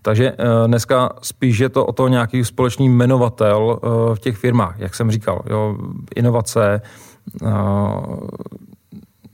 Takže 0.01 0.33
dneska 0.67 1.09
spíš 1.21 1.59
je 1.59 1.69
to 1.69 1.85
o 1.85 1.91
to 1.91 2.07
nějaký 2.07 2.45
společný 2.45 2.89
jmenovatel 2.89 3.79
v 4.13 4.19
těch 4.19 4.37
firmách, 4.37 4.79
jak 4.79 4.95
jsem 4.95 5.11
říkal. 5.11 5.41
Jo, 5.49 5.77
inovace, 6.15 6.81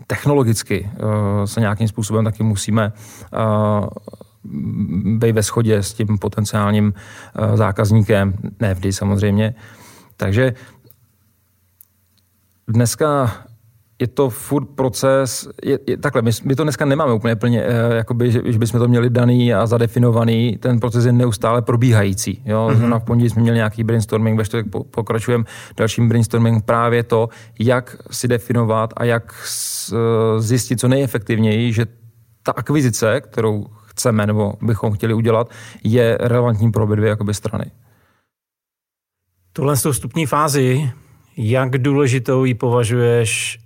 technologicky 0.08 0.90
se 1.46 1.60
nějakým 1.60 1.88
způsobem 1.88 2.26
taky 2.26 2.44
musíme 2.44 2.94
být 5.18 5.32
ve 5.32 5.42
shodě 5.42 5.84
s 5.84 5.94
tím 5.94 6.18
potenciálním 6.18 6.94
zákazníkem, 7.56 8.34
ne 8.60 8.74
vždy 8.74 8.94
samozřejmě. 8.94 9.56
Takže 10.18 10.54
dneska 12.68 13.32
je 14.02 14.08
to 14.08 14.30
furt 14.30 14.66
proces, 14.66 15.48
je, 15.64 15.80
je, 15.88 15.98
takhle, 15.98 16.22
my, 16.22 16.32
my 16.44 16.56
to 16.56 16.64
dneska 16.64 16.86
nemáme 16.86 17.14
úplně 17.14 17.36
plně, 17.36 17.64
eh, 17.64 17.96
jakoby, 17.96 18.32
že, 18.32 18.42
že 18.46 18.60
bychom 18.60 18.80
to 18.80 18.88
měli 18.88 19.10
daný 19.10 19.54
a 19.54 19.66
zadefinovaný, 19.66 20.58
ten 20.58 20.80
proces 20.80 21.06
je 21.06 21.12
neustále 21.12 21.62
probíhající. 21.62 22.42
Jo? 22.46 22.70
Mm-hmm. 22.74 23.00
V 23.00 23.04
pondělí 23.04 23.30
jsme 23.30 23.42
měli 23.42 23.58
nějaký 23.58 23.84
brainstorming, 23.84 24.38
ve 24.38 24.46
čtvrtek 24.46 24.72
po, 24.72 24.84
pokračujeme 24.84 25.44
dalším 25.78 26.10
brainstorming 26.10 26.66
právě 26.66 27.04
to, 27.04 27.30
jak 27.60 27.98
si 28.12 28.28
definovat 28.28 28.94
a 28.98 29.04
jak 29.04 29.34
s, 29.46 29.94
eh, 29.94 30.42
zjistit 30.42 30.80
co 30.80 30.88
nejefektivněji, 30.88 31.74
že 31.74 31.86
ta 32.44 32.52
akvizice, 32.52 33.22
kterou 33.22 33.66
chceme 33.86 34.28
nebo 34.28 34.54
bychom 34.62 34.94
chtěli 34.94 35.14
udělat, 35.14 35.50
je 35.84 36.18
relevantní 36.22 36.72
pro 36.72 36.84
obě 36.84 36.96
dvě 36.96 37.10
jakoby 37.10 37.34
strany. 37.34 37.66
Tuhle 39.54 39.76
vstupní 39.76 40.26
fázi, 40.26 40.92
jak 41.38 41.78
důležitou 41.78 42.46
ji 42.46 42.54
považuješ 42.54 43.60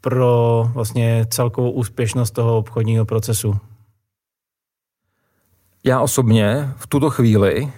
pro 0.00 0.64
vlastně 0.74 1.26
celkovou 1.30 1.70
úspěšnost 1.70 2.30
toho 2.30 2.58
obchodního 2.58 3.04
procesu? 3.04 3.56
Já 5.84 6.00
osobně 6.00 6.72
v 6.76 6.86
tuto 6.86 7.10
chvíli 7.10 7.62
uh, 7.62 7.70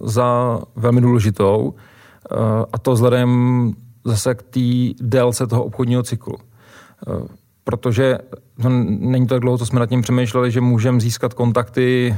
za 0.00 0.58
velmi 0.76 1.00
důležitou, 1.00 1.58
uh, 1.58 2.38
a 2.72 2.78
to 2.78 2.92
vzhledem 2.92 3.72
zase 4.04 4.34
k 4.34 4.42
té 4.42 4.60
délce 5.00 5.46
toho 5.46 5.64
obchodního 5.64 6.02
cyklu. 6.02 6.34
Uh, 6.34 7.26
protože 7.64 8.18
no, 8.58 8.70
není 8.88 9.26
tak 9.26 9.40
dlouho, 9.40 9.58
co 9.58 9.66
jsme 9.66 9.80
nad 9.80 9.86
tím 9.86 10.02
přemýšleli, 10.02 10.50
že 10.50 10.60
můžeme 10.60 11.00
získat 11.00 11.34
kontakty 11.34 12.16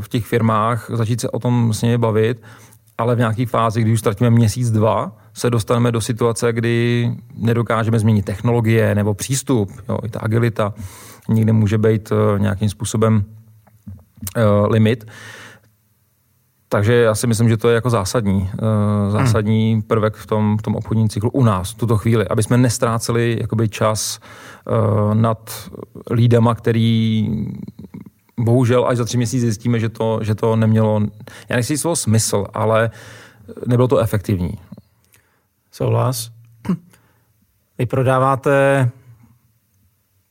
v 0.00 0.08
těch 0.08 0.26
firmách, 0.26 0.90
začít 0.94 1.20
se 1.20 1.30
o 1.30 1.38
tom 1.38 1.72
s 1.72 1.82
nimi 1.82 1.98
bavit, 1.98 2.42
ale 2.98 3.14
v 3.14 3.18
nějaké 3.18 3.46
fázi, 3.46 3.80
když 3.80 3.92
už 3.92 4.00
ztratíme 4.00 4.30
měsíc, 4.30 4.70
dva, 4.70 5.16
se 5.34 5.50
dostaneme 5.50 5.92
do 5.92 6.00
situace, 6.00 6.52
kdy 6.52 7.10
nedokážeme 7.36 7.98
změnit 7.98 8.24
technologie 8.24 8.94
nebo 8.94 9.14
přístup, 9.14 9.70
jo, 9.88 9.98
i 10.04 10.08
ta 10.08 10.20
agilita 10.20 10.74
někde 11.28 11.52
může 11.52 11.78
být 11.78 12.12
uh, 12.12 12.38
nějakým 12.38 12.68
způsobem 12.68 13.24
uh, 14.36 14.42
limit. 14.70 15.06
Takže 16.68 16.94
já 16.94 17.14
si 17.14 17.26
myslím, 17.26 17.48
že 17.48 17.56
to 17.56 17.68
je 17.68 17.74
jako 17.74 17.90
zásadní, 17.90 18.50
uh, 18.62 19.10
zásadní 19.10 19.72
hmm. 19.72 19.82
prvek 19.82 20.14
v 20.14 20.26
tom, 20.26 20.58
v 20.58 20.62
tom 20.62 20.76
obchodním 20.76 21.08
cyklu 21.08 21.30
u 21.30 21.44
nás 21.44 21.72
v 21.72 21.74
tuto 21.74 21.96
chvíli, 21.96 22.28
aby 22.28 22.42
jsme 22.42 22.56
nestráceli 22.56 23.38
jakoby 23.40 23.68
čas 23.68 24.20
uh, 24.66 25.14
nad 25.14 25.70
lídama, 26.10 26.54
který 26.54 27.28
bohužel 28.40 28.86
až 28.88 28.96
za 28.96 29.04
tři 29.04 29.16
měsíce 29.16 29.46
zjistíme, 29.46 29.80
že 29.80 29.88
to, 29.88 30.18
že 30.22 30.34
to 30.34 30.56
nemělo, 30.56 31.00
já 31.48 31.56
nechci 31.56 31.78
slovo 31.78 31.96
smysl, 31.96 32.46
ale 32.54 32.90
nebylo 33.66 33.88
to 33.88 33.98
efektivní. 33.98 34.58
Souhlas. 35.72 36.30
Vy 37.78 37.86
prodáváte 37.86 38.90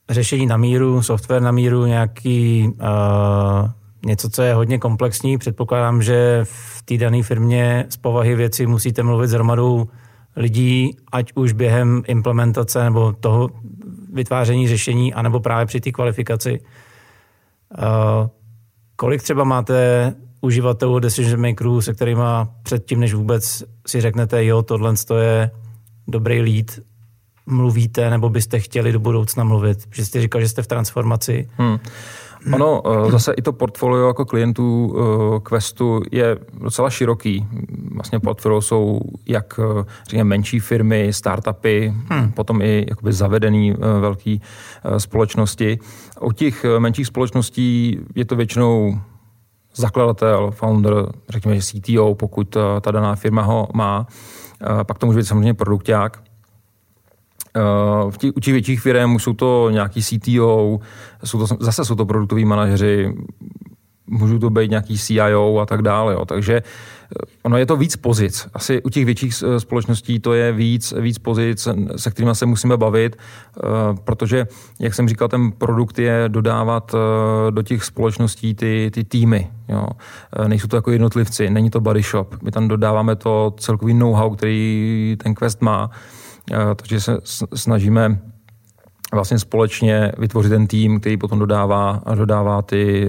řešení 0.09 0.45
na 0.45 0.57
míru, 0.57 1.01
software 1.01 1.41
na 1.41 1.51
míru, 1.51 1.85
nějaký 1.85 2.67
uh, 2.67 3.69
něco, 4.05 4.29
co 4.29 4.41
je 4.41 4.53
hodně 4.53 4.77
komplexní. 4.77 5.37
Předpokládám, 5.37 6.01
že 6.01 6.39
v 6.43 6.81
té 6.81 6.97
dané 6.97 7.23
firmě 7.23 7.85
z 7.89 7.97
povahy 7.97 8.35
věci 8.35 8.67
musíte 8.67 9.03
mluvit 9.03 9.27
s 9.27 9.31
hromadou 9.31 9.87
lidí, 10.35 10.97
ať 11.11 11.31
už 11.35 11.53
během 11.53 12.03
implementace 12.07 12.83
nebo 12.83 13.13
toho 13.13 13.49
vytváření 14.13 14.67
řešení, 14.67 15.13
anebo 15.13 15.39
právě 15.39 15.65
při 15.65 15.81
té 15.81 15.91
kvalifikaci. 15.91 16.59
Uh, 16.59 16.67
kolik 18.95 19.23
třeba 19.23 19.43
máte 19.43 20.13
uživatelů, 20.41 20.99
decision 20.99 21.41
makerů, 21.41 21.81
se 21.81 21.93
kterými 21.93 22.23
předtím, 22.63 22.99
než 22.99 23.13
vůbec 23.13 23.63
si 23.87 24.01
řeknete, 24.01 24.45
jo, 24.45 24.63
tohle 24.63 24.93
je 25.17 25.51
dobrý 26.07 26.41
lead, 26.41 26.79
mluvíte, 27.45 28.09
nebo 28.09 28.29
byste 28.29 28.59
chtěli 28.59 28.91
do 28.91 28.99
budoucna 28.99 29.43
mluvit? 29.43 29.87
Že 29.91 30.05
jste 30.05 30.21
říkal, 30.21 30.41
že 30.41 30.49
jste 30.49 30.61
v 30.61 30.67
transformaci. 30.67 31.49
Hmm. 31.57 31.77
Ono, 32.53 32.81
eh, 32.85 33.11
zase 33.11 33.33
i 33.33 33.41
to 33.41 33.53
portfolio 33.53 34.07
jako 34.07 34.25
klientů 34.25 34.95
eh, 34.97 35.39
Questu 35.39 36.01
je 36.11 36.37
docela 36.53 36.89
široký. 36.89 37.47
Vlastně 37.95 38.19
portfolio 38.19 38.61
jsou 38.61 38.99
jak 39.25 39.59
eh, 39.59 39.83
řekněme, 40.03 40.27
menší 40.27 40.59
firmy, 40.59 41.13
startupy, 41.13 41.93
hmm. 42.09 42.31
potom 42.31 42.61
i 42.61 42.85
jakoby 42.89 43.13
zavedený 43.13 43.75
velký 43.99 44.41
společnosti. 44.97 45.79
U 46.21 46.31
těch 46.31 46.65
menších 46.79 47.07
společností 47.07 47.99
je 48.15 48.25
to 48.25 48.35
většinou 48.35 48.99
zakladatel, 49.75 50.51
founder, 50.51 50.93
řekněme, 51.29 51.59
CTO, 51.61 52.15
pokud 52.15 52.57
ta 52.81 52.91
daná 52.91 53.15
firma 53.15 53.41
ho 53.41 53.67
má. 53.73 54.07
Pak 54.83 54.97
to 54.97 55.05
může 55.05 55.17
být 55.19 55.25
samozřejmě 55.25 55.53
produkták. 55.53 56.21
V 58.09 58.17
těch, 58.17 58.31
u 58.35 58.39
těch 58.39 58.53
větších 58.53 58.81
firm 58.81 59.19
jsou 59.19 59.33
to 59.33 59.69
nějaký 59.69 60.01
CTO, 60.01 60.79
jsou 61.23 61.47
to, 61.47 61.57
zase 61.59 61.85
jsou 61.85 61.95
to 61.95 62.05
produktoví 62.05 62.45
manažeři, 62.45 63.13
můžou 64.07 64.39
to 64.39 64.49
být 64.49 64.69
nějaký 64.69 64.97
CIO 64.97 65.59
a 65.61 65.65
tak 65.65 65.81
dále. 65.81 66.13
Jo. 66.13 66.25
Takže 66.25 66.55
eh, 66.55 66.61
ono 67.43 67.57
je 67.57 67.65
to 67.65 67.77
víc 67.77 67.95
pozic. 67.95 68.47
Asi 68.53 68.83
u 68.83 68.89
těch 68.89 69.05
větších 69.05 69.43
eh, 69.43 69.59
společností 69.59 70.19
to 70.19 70.33
je 70.33 70.51
víc, 70.51 70.93
víc 70.99 71.17
pozic, 71.17 71.67
se 71.95 72.11
kterými 72.11 72.35
se 72.35 72.45
musíme 72.45 72.77
bavit, 72.77 73.15
eh, 73.15 73.61
protože, 74.03 74.47
jak 74.79 74.93
jsem 74.93 75.09
říkal, 75.09 75.27
ten 75.27 75.51
produkt 75.51 75.99
je 75.99 76.23
dodávat 76.27 76.95
do 77.49 77.61
těch 77.61 77.83
společností 77.83 78.53
ty, 78.53 78.91
ty 78.93 79.03
týmy. 79.03 79.51
Jo. 79.69 79.87
Nejsou 80.47 80.67
to 80.67 80.75
jako 80.75 80.91
jednotlivci, 80.91 81.49
není 81.49 81.69
to 81.69 81.79
body 81.79 82.01
shop. 82.01 82.35
My 82.41 82.51
tam 82.51 82.67
dodáváme 82.67 83.15
to 83.15 83.53
celkový 83.57 83.93
know-how, 83.93 84.29
který 84.29 85.17
ten 85.23 85.35
Quest 85.35 85.61
má 85.61 85.89
takže 86.75 86.99
se 86.99 87.17
snažíme 87.53 88.19
vlastně 89.13 89.39
společně 89.39 90.11
vytvořit 90.17 90.49
ten 90.49 90.67
tým, 90.67 90.99
který 90.99 91.17
potom 91.17 91.39
dodává 91.39 92.01
dodává 92.15 92.61
ty, 92.61 93.07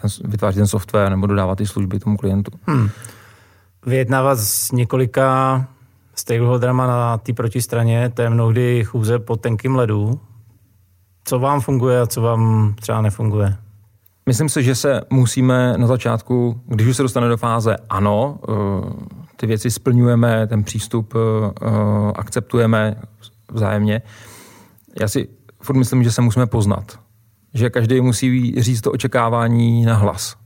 ten, 0.00 0.10
vytváří 0.24 0.56
ten 0.56 0.66
software 0.66 1.10
nebo 1.10 1.26
dodává 1.26 1.54
ty 1.54 1.66
služby 1.66 1.98
tomu 1.98 2.16
klientu. 2.16 2.50
Hmm. 2.66 2.88
Vyjednávat 3.86 4.38
s 4.38 4.72
několika 4.72 5.66
stakeholderama 6.14 6.86
na 6.86 7.18
té 7.18 7.32
protistraně, 7.32 8.10
to 8.14 8.22
je 8.22 8.30
mnohdy 8.30 8.84
chůze 8.84 9.18
pod 9.18 9.40
tenkým 9.40 9.76
ledu. 9.76 10.20
Co 11.24 11.38
vám 11.38 11.60
funguje 11.60 12.00
a 12.00 12.06
co 12.06 12.20
vám 12.20 12.74
třeba 12.80 13.00
nefunguje? 13.00 13.56
Myslím 14.26 14.48
si, 14.48 14.62
že 14.62 14.74
se 14.74 15.00
musíme 15.10 15.78
na 15.78 15.86
začátku, 15.86 16.60
když 16.66 16.86
už 16.86 16.96
se 16.96 17.02
dostane 17.02 17.28
do 17.28 17.36
fáze 17.36 17.76
ano, 17.90 18.38
eh, 18.48 18.52
ty 19.36 19.46
věci 19.46 19.70
splňujeme, 19.70 20.46
ten 20.46 20.64
přístup 20.64 21.14
eh, 21.14 21.68
akceptujeme 22.14 22.96
vzájemně. 23.52 24.02
Já 25.00 25.08
si 25.08 25.28
furt 25.62 25.76
myslím, 25.76 26.04
že 26.04 26.12
se 26.12 26.22
musíme 26.22 26.46
poznat. 26.46 26.98
Že 27.54 27.70
každý 27.70 28.00
musí 28.00 28.54
říct 28.62 28.80
to 28.80 28.92
očekávání 28.92 29.84
na 29.84 29.94
hlas. 29.94 30.36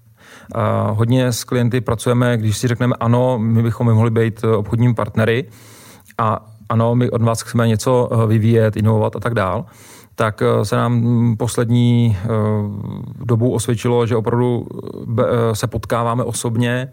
A 0.54 0.90
hodně 0.90 1.32
s 1.32 1.44
klienty 1.44 1.80
pracujeme, 1.80 2.37
když 2.37 2.59
si 2.59 2.68
řekneme 2.68 2.94
ano, 3.00 3.38
my 3.38 3.62
bychom 3.62 3.94
mohli 3.94 4.11
být 4.11 4.44
obchodními 4.44 4.94
partnery 4.94 5.44
a 6.18 6.47
ano, 6.70 6.94
my 6.94 7.11
od 7.11 7.23
vás 7.23 7.42
chceme 7.42 7.68
něco 7.68 8.09
eh, 8.12 8.26
vyvíjet, 8.26 8.76
inovovat 8.76 9.16
a 9.16 9.20
tak 9.20 9.35
dál, 9.35 9.64
tak 10.14 10.42
eh, 10.42 10.64
se 10.64 10.76
nám 10.76 11.37
poslední 11.38 12.16
eh, 12.16 12.28
dobou 13.25 13.50
osvědčilo, 13.50 14.06
že 14.06 14.16
opravdu 14.16 14.66
se 15.52 15.66
potkáváme 15.66 16.25
osobně, 16.25 16.88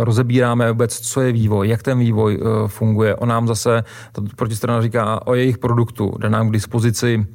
rozebíráme 0.00 0.72
vůbec, 0.72 1.00
co 1.00 1.20
je 1.20 1.32
vývoj, 1.32 1.68
jak 1.68 1.82
ten 1.82 1.98
vývoj 1.98 2.40
funguje. 2.66 3.16
On 3.16 3.28
nám 3.28 3.48
zase, 3.48 3.84
ta 4.12 4.22
protistrana 4.36 4.82
říká 4.82 5.26
o 5.26 5.34
jejich 5.34 5.58
produktu, 5.58 6.14
dá 6.18 6.28
nám 6.28 6.48
k 6.48 6.52
dispozici 6.52 7.26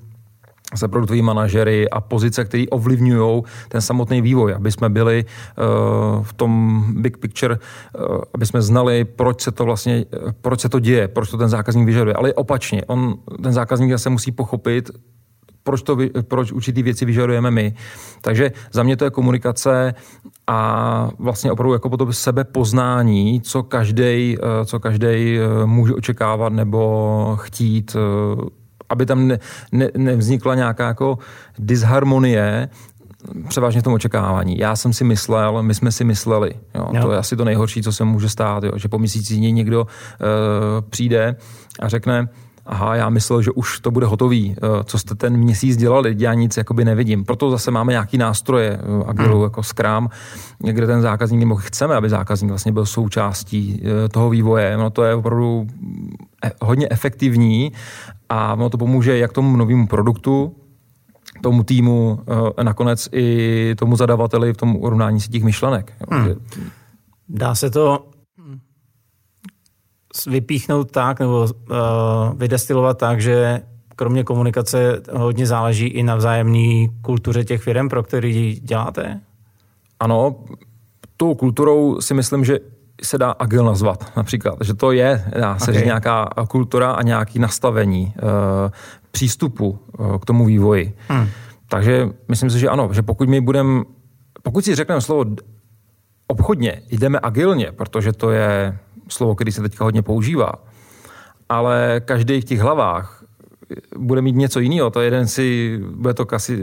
se 0.76 0.88
produktoví 0.88 1.22
manažery 1.22 1.90
a 1.90 2.02
pozice, 2.02 2.46
které 2.46 2.64
ovlivňují 2.72 3.44
ten 3.70 3.82
samotný 3.82 4.22
vývoj, 4.22 4.54
aby 4.54 4.72
jsme 4.72 4.90
byli 4.90 5.26
uh, 5.26 6.24
v 6.24 6.34
tom 6.34 6.84
big 6.98 7.18
picture, 7.18 7.56
uh, 7.56 8.18
aby 8.34 8.46
jsme 8.46 8.62
znali, 8.62 9.06
proč 9.06 9.42
se 9.42 9.52
to 9.52 9.66
vlastně, 9.66 10.06
proč 10.42 10.60
se 10.60 10.70
to 10.70 10.80
děje, 10.80 11.08
proč 11.08 11.32
to 11.32 11.38
ten 11.38 11.50
zákazník 11.50 11.86
vyžaduje. 11.86 12.16
Ale 12.16 12.34
opačně, 12.34 12.86
on, 12.86 13.16
ten 13.44 13.54
zákazník 13.54 14.00
se 14.00 14.10
musí 14.10 14.32
pochopit, 14.32 14.90
proč, 15.66 15.82
to, 15.82 15.98
proč 16.28 16.52
určitý 16.52 16.84
věci 16.84 17.06
vyžadujeme 17.06 17.52
my. 17.52 17.74
Takže 18.22 18.52
za 18.72 18.84
mě 18.84 18.98
to 18.98 19.06
je 19.06 19.10
komunikace 19.10 19.94
a 20.48 21.10
vlastně 21.20 21.52
opravdu 21.52 21.74
jako 21.74 21.90
potom 21.90 22.14
sebepoznání, 22.14 23.42
co 23.42 23.64
každý 23.64 24.38
eh, 24.38 24.66
co 24.66 24.80
každý 24.80 25.40
může 25.66 25.94
očekávat 25.94 26.54
nebo 26.54 27.38
chtít 27.42 27.96
aby 28.90 29.06
tam 29.06 29.28
ne, 29.28 29.40
ne, 29.72 29.90
nevznikla 29.98 30.56
nějaká 30.56 30.88
jako 30.88 31.18
disharmonie, 31.60 32.70
převážně 33.48 33.82
v 33.82 33.84
tom 33.84 33.94
očekávání. 33.94 34.58
Já 34.58 34.76
jsem 34.76 34.94
si 34.94 35.04
myslel, 35.04 35.64
my 35.64 35.74
jsme 35.74 35.92
si 35.92 36.04
mysleli. 36.04 36.52
Jo. 36.76 36.88
Jo. 36.94 37.02
To 37.02 37.12
je 37.12 37.18
asi 37.18 37.36
to 37.36 37.46
nejhorší, 37.46 37.82
co 37.82 37.92
se 37.92 38.04
může 38.04 38.30
stát, 38.30 38.64
jo. 38.64 38.72
že 38.76 38.88
po 38.88 39.00
měsíci 39.00 39.40
někdo 39.40 39.82
uh, 39.82 39.88
přijde 40.90 41.36
a 41.80 41.90
řekne, 41.90 42.28
aha, 42.66 42.96
já 42.96 43.10
myslel, 43.10 43.42
že 43.42 43.52
už 43.52 43.80
to 43.80 43.92
bude 43.92 44.06
hotový, 44.06 44.50
uh, 44.50 44.84
co 44.84 45.00
jste 45.00 45.16
ten 45.16 45.38
měsíc 45.38 45.78
dělali, 45.78 46.16
já 46.18 46.34
nic 46.34 46.58
jakoby 46.58 46.86
nevidím. 46.86 47.26
Proto 47.26 47.52
zase 47.52 47.72
máme 47.72 47.92
nějaký 47.92 48.18
nástroje 48.18 48.78
uh, 48.78 49.10
Agilu, 49.10 49.36
hmm. 49.36 49.44
jako 49.44 49.64
Scrum, 49.64 50.10
kde 50.60 50.88
ten 50.88 51.02
zákazník, 51.02 51.40
nebo 51.40 51.56
chceme, 51.56 51.96
aby 51.96 52.10
zákazník 52.10 52.50
vlastně 52.50 52.72
byl 52.72 52.86
součástí 52.86 53.82
uh, 53.82 53.90
toho 54.12 54.30
vývoje. 54.30 54.78
No 54.78 54.90
to 54.90 55.04
je 55.04 55.16
opravdu 55.16 55.68
hodně 56.62 56.88
efektivní 56.90 57.72
a 58.30 58.54
ono 58.54 58.70
to 58.70 58.78
pomůže 58.78 59.18
jak 59.18 59.34
tomu 59.34 59.58
novému 59.58 59.88
produktu, 59.88 60.56
tomu 61.42 61.64
týmu, 61.64 62.20
eh, 62.60 62.64
nakonec 62.64 63.10
i 63.12 63.76
tomu 63.80 63.96
zadavateli 63.96 64.54
v 64.54 64.58
tom 64.58 64.76
urovnání 64.76 65.22
si 65.22 65.30
těch 65.30 65.44
myšlenek. 65.44 65.94
Hmm. 66.12 66.36
Dá 67.30 67.56
se 67.56 67.70
to 67.70 68.06
vypíchnout 70.28 70.92
tak 70.92 71.20
nebo 71.20 71.42
uh, 71.42 71.48
vydestilovat 72.38 72.98
tak, 72.98 73.22
že 73.22 73.62
kromě 73.96 74.24
komunikace 74.24 75.02
hodně 75.14 75.46
záleží 75.46 75.88
i 75.88 76.04
na 76.04 76.16
vzájemné 76.16 76.88
kultuře 77.02 77.44
těch 77.44 77.62
firm, 77.62 77.90
pro 77.90 78.04
který 78.04 78.60
děláte? 78.64 79.22
Ano, 80.00 80.36
tou 81.18 81.36
kulturou 81.36 82.02
si 82.02 82.14
myslím, 82.14 82.46
že 82.46 82.60
se 83.04 83.18
dá 83.18 83.32
agil 83.32 83.66
nazvat 83.66 84.18
například. 84.18 84.56
Že 84.64 84.74
to 84.74 84.92
je, 84.92 85.26
dá 85.40 85.60
se 85.60 85.64
okay. 85.64 85.74
říct, 85.74 85.86
nějaká 85.86 86.30
kultura 86.50 86.92
a 86.92 87.02
nějaké 87.02 87.40
nastavení 87.40 88.14
uh, 88.16 88.30
přístupu 89.12 89.80
uh, 90.00 90.18
k 90.18 90.26
tomu 90.26 90.46
vývoji. 90.46 90.98
Hmm. 91.08 91.28
Takže 91.68 92.10
myslím 92.28 92.50
si, 92.50 92.60
že 92.60 92.70
ano, 92.70 92.90
že 92.94 93.02
pokud 93.02 93.30
my 93.30 93.42
budeme, 93.42 93.84
pokud 94.44 94.66
si 94.66 94.76
řekneme 94.76 95.02
slovo 95.02 95.26
obchodně, 96.28 96.82
jdeme 96.92 97.20
agilně, 97.24 97.72
protože 97.72 98.14
to 98.14 98.32
je 98.32 98.78
slovo, 99.10 99.36
který 99.36 99.52
se 99.52 99.62
teďka 99.62 99.84
hodně 99.84 100.02
používá, 100.02 100.52
ale 101.50 102.02
každý 102.06 102.42
v 102.42 102.46
těch 102.46 102.60
hlavách 102.60 103.26
bude 103.98 104.22
mít 104.22 104.36
něco 104.36 104.60
jiného, 104.60 104.90
to 104.90 105.02
jeden 105.02 105.28
si, 105.28 105.78
bude 105.96 106.14
to 106.14 106.26
asi, 106.32 106.60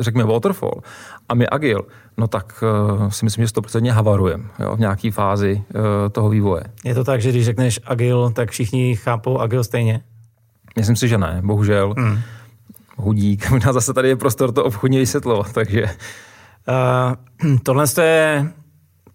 řekněme, 0.00 0.32
waterfall 0.32 0.80
a 1.28 1.34
my 1.34 1.48
agil, 1.48 1.80
no 2.16 2.28
tak 2.28 2.64
uh, 2.98 3.08
si 3.08 3.24
myslím, 3.24 3.46
že 3.46 3.52
100% 3.52 3.90
havarujeme 3.90 4.44
v 4.74 4.78
nějaké 4.78 5.10
fázi 5.10 5.62
uh, 5.74 5.82
toho 6.12 6.28
vývoje. 6.28 6.62
Je 6.84 6.94
to 6.94 7.04
tak, 7.04 7.20
že 7.20 7.30
když 7.30 7.44
řekneš 7.44 7.80
agil, 7.84 8.30
tak 8.30 8.50
všichni 8.50 8.96
chápou 8.96 9.38
agil 9.38 9.64
stejně? 9.64 10.00
Myslím 10.76 10.96
si, 10.96 11.08
že 11.08 11.18
ne, 11.18 11.40
bohužel. 11.44 11.94
Hmm. 11.98 12.18
Hudík, 12.96 13.50
možná 13.50 13.72
zase 13.72 13.94
tady 13.94 14.08
je 14.08 14.16
prostor 14.16 14.52
to 14.52 14.64
obchodně 14.64 14.98
vysvětlovat, 14.98 15.52
takže... 15.52 15.84
Uh, 17.42 17.56
tohle 17.62 17.84
je 18.02 18.46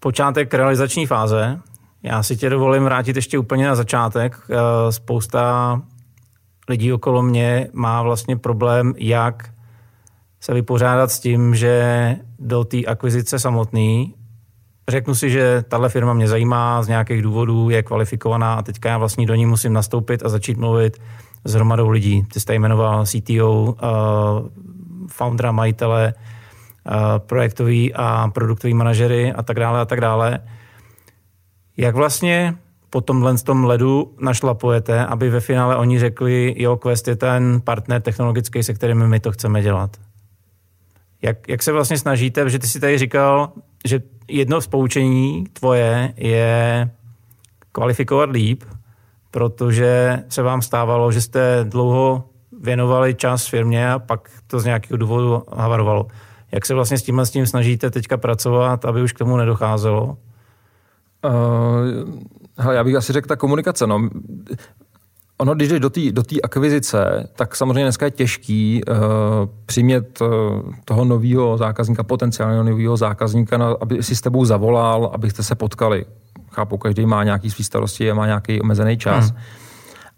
počátek 0.00 0.54
realizační 0.54 1.06
fáze. 1.06 1.58
Já 2.02 2.22
si 2.22 2.36
tě 2.36 2.50
dovolím 2.50 2.84
vrátit 2.84 3.16
ještě 3.16 3.38
úplně 3.38 3.66
na 3.66 3.74
začátek. 3.74 4.40
Uh, 4.48 4.56
spousta 4.90 5.80
lidí 6.68 6.92
okolo 6.92 7.22
mě 7.22 7.68
má 7.72 8.02
vlastně 8.02 8.36
problém, 8.36 8.94
jak 8.96 9.50
se 10.40 10.54
vypořádat 10.54 11.10
s 11.10 11.20
tím, 11.20 11.54
že 11.54 12.16
do 12.38 12.64
té 12.64 12.84
akvizice 12.84 13.38
samotný 13.38 14.14
řeknu 14.88 15.14
si, 15.14 15.30
že 15.30 15.64
tahle 15.68 15.88
firma 15.88 16.12
mě 16.12 16.28
zajímá 16.28 16.82
z 16.82 16.88
nějakých 16.88 17.22
důvodů, 17.22 17.70
je 17.70 17.82
kvalifikovaná 17.82 18.54
a 18.54 18.62
teďka 18.62 18.88
já 18.88 18.98
vlastně 18.98 19.26
do 19.26 19.34
ní 19.34 19.46
musím 19.46 19.72
nastoupit 19.72 20.22
a 20.24 20.28
začít 20.28 20.58
mluvit 20.58 21.00
s 21.44 21.54
hromadou 21.54 21.88
lidí. 21.88 22.26
Ty 22.32 22.40
jste 22.40 22.54
jmenoval 22.54 23.06
CTO, 23.06 23.62
uh, 23.62 23.76
foundera, 25.06 25.52
majitele, 25.52 26.14
uh, 26.14 26.94
projektový 27.18 27.94
a 27.94 28.28
produktový 28.34 28.74
manažery 28.74 29.32
a 29.32 29.42
tak 29.42 29.60
dále 29.60 29.80
a 29.80 29.84
tak 29.84 30.00
dále. 30.00 30.38
Jak 31.76 31.94
vlastně 31.94 32.54
po 32.90 33.00
tomhle 33.00 33.38
tom 33.38 33.64
ledu 33.64 34.14
našlapujete, 34.20 35.06
aby 35.06 35.30
ve 35.30 35.40
finále 35.40 35.76
oni 35.76 35.98
řekli, 35.98 36.54
jo, 36.58 36.76
Quest 36.76 37.08
je 37.08 37.16
ten 37.16 37.60
partner 37.64 38.02
technologický, 38.02 38.62
se 38.62 38.74
kterým 38.74 39.06
my 39.06 39.20
to 39.20 39.32
chceme 39.32 39.62
dělat. 39.62 39.96
Jak, 41.22 41.48
jak 41.48 41.62
se 41.62 41.72
vlastně 41.72 41.98
snažíte, 41.98 42.50
že 42.50 42.58
ty 42.58 42.66
si 42.66 42.80
tady 42.80 42.98
říkal, 42.98 43.52
že 43.84 44.02
jedno 44.28 44.60
z 44.60 44.66
poučení 44.66 45.44
tvoje 45.52 46.14
je 46.16 46.90
kvalifikovat 47.72 48.30
líp, 48.30 48.64
protože 49.30 50.22
se 50.28 50.42
vám 50.42 50.62
stávalo, 50.62 51.12
že 51.12 51.20
jste 51.20 51.64
dlouho 51.64 52.24
věnovali 52.60 53.14
čas 53.14 53.46
firmě 53.46 53.92
a 53.92 53.98
pak 53.98 54.30
to 54.46 54.60
z 54.60 54.64
nějakého 54.64 54.96
důvodu 54.96 55.42
havarovalo. 55.52 56.06
Jak 56.52 56.66
se 56.66 56.74
vlastně 56.74 56.98
s 56.98 57.02
tímhle 57.02 57.26
s 57.26 57.30
tím 57.30 57.46
snažíte 57.46 57.90
teďka 57.90 58.16
pracovat, 58.16 58.84
aby 58.84 59.02
už 59.02 59.12
k 59.12 59.18
tomu 59.18 59.36
nedocházelo? 59.36 60.16
Uh, 61.24 62.72
já 62.72 62.84
bych 62.84 62.96
asi 62.96 63.12
řekl 63.12 63.28
ta 63.28 63.36
komunikace. 63.36 63.86
No. 63.86 64.08
Ono, 65.38 65.54
když 65.54 65.68
jdeš 65.68 65.80
do 65.80 65.90
té 65.90 66.00
do 66.12 66.22
akvizice, 66.42 67.28
tak 67.36 67.56
samozřejmě 67.56 67.82
dneska 67.82 68.04
je 68.04 68.10
těžký 68.10 68.82
uh, 68.88 68.96
přimět 69.66 70.20
uh, 70.20 70.28
toho 70.84 71.04
nového 71.04 71.58
zákazníka, 71.58 72.02
potenciálního 72.02 72.64
nového 72.64 72.96
zákazníka, 72.96 73.56
na, 73.56 73.76
aby 73.80 74.02
si 74.02 74.16
s 74.16 74.20
tebou 74.20 74.44
zavolal, 74.44 75.10
abyste 75.14 75.42
se 75.42 75.54
potkali. 75.54 76.04
Chápu, 76.50 76.78
každý 76.78 77.06
má 77.06 77.24
nějaký 77.24 77.50
svý 77.50 77.64
starosti 77.64 78.10
a 78.10 78.14
má 78.14 78.26
nějaký 78.26 78.60
omezený 78.60 78.98
čas. 78.98 79.30
Hmm. 79.30 79.40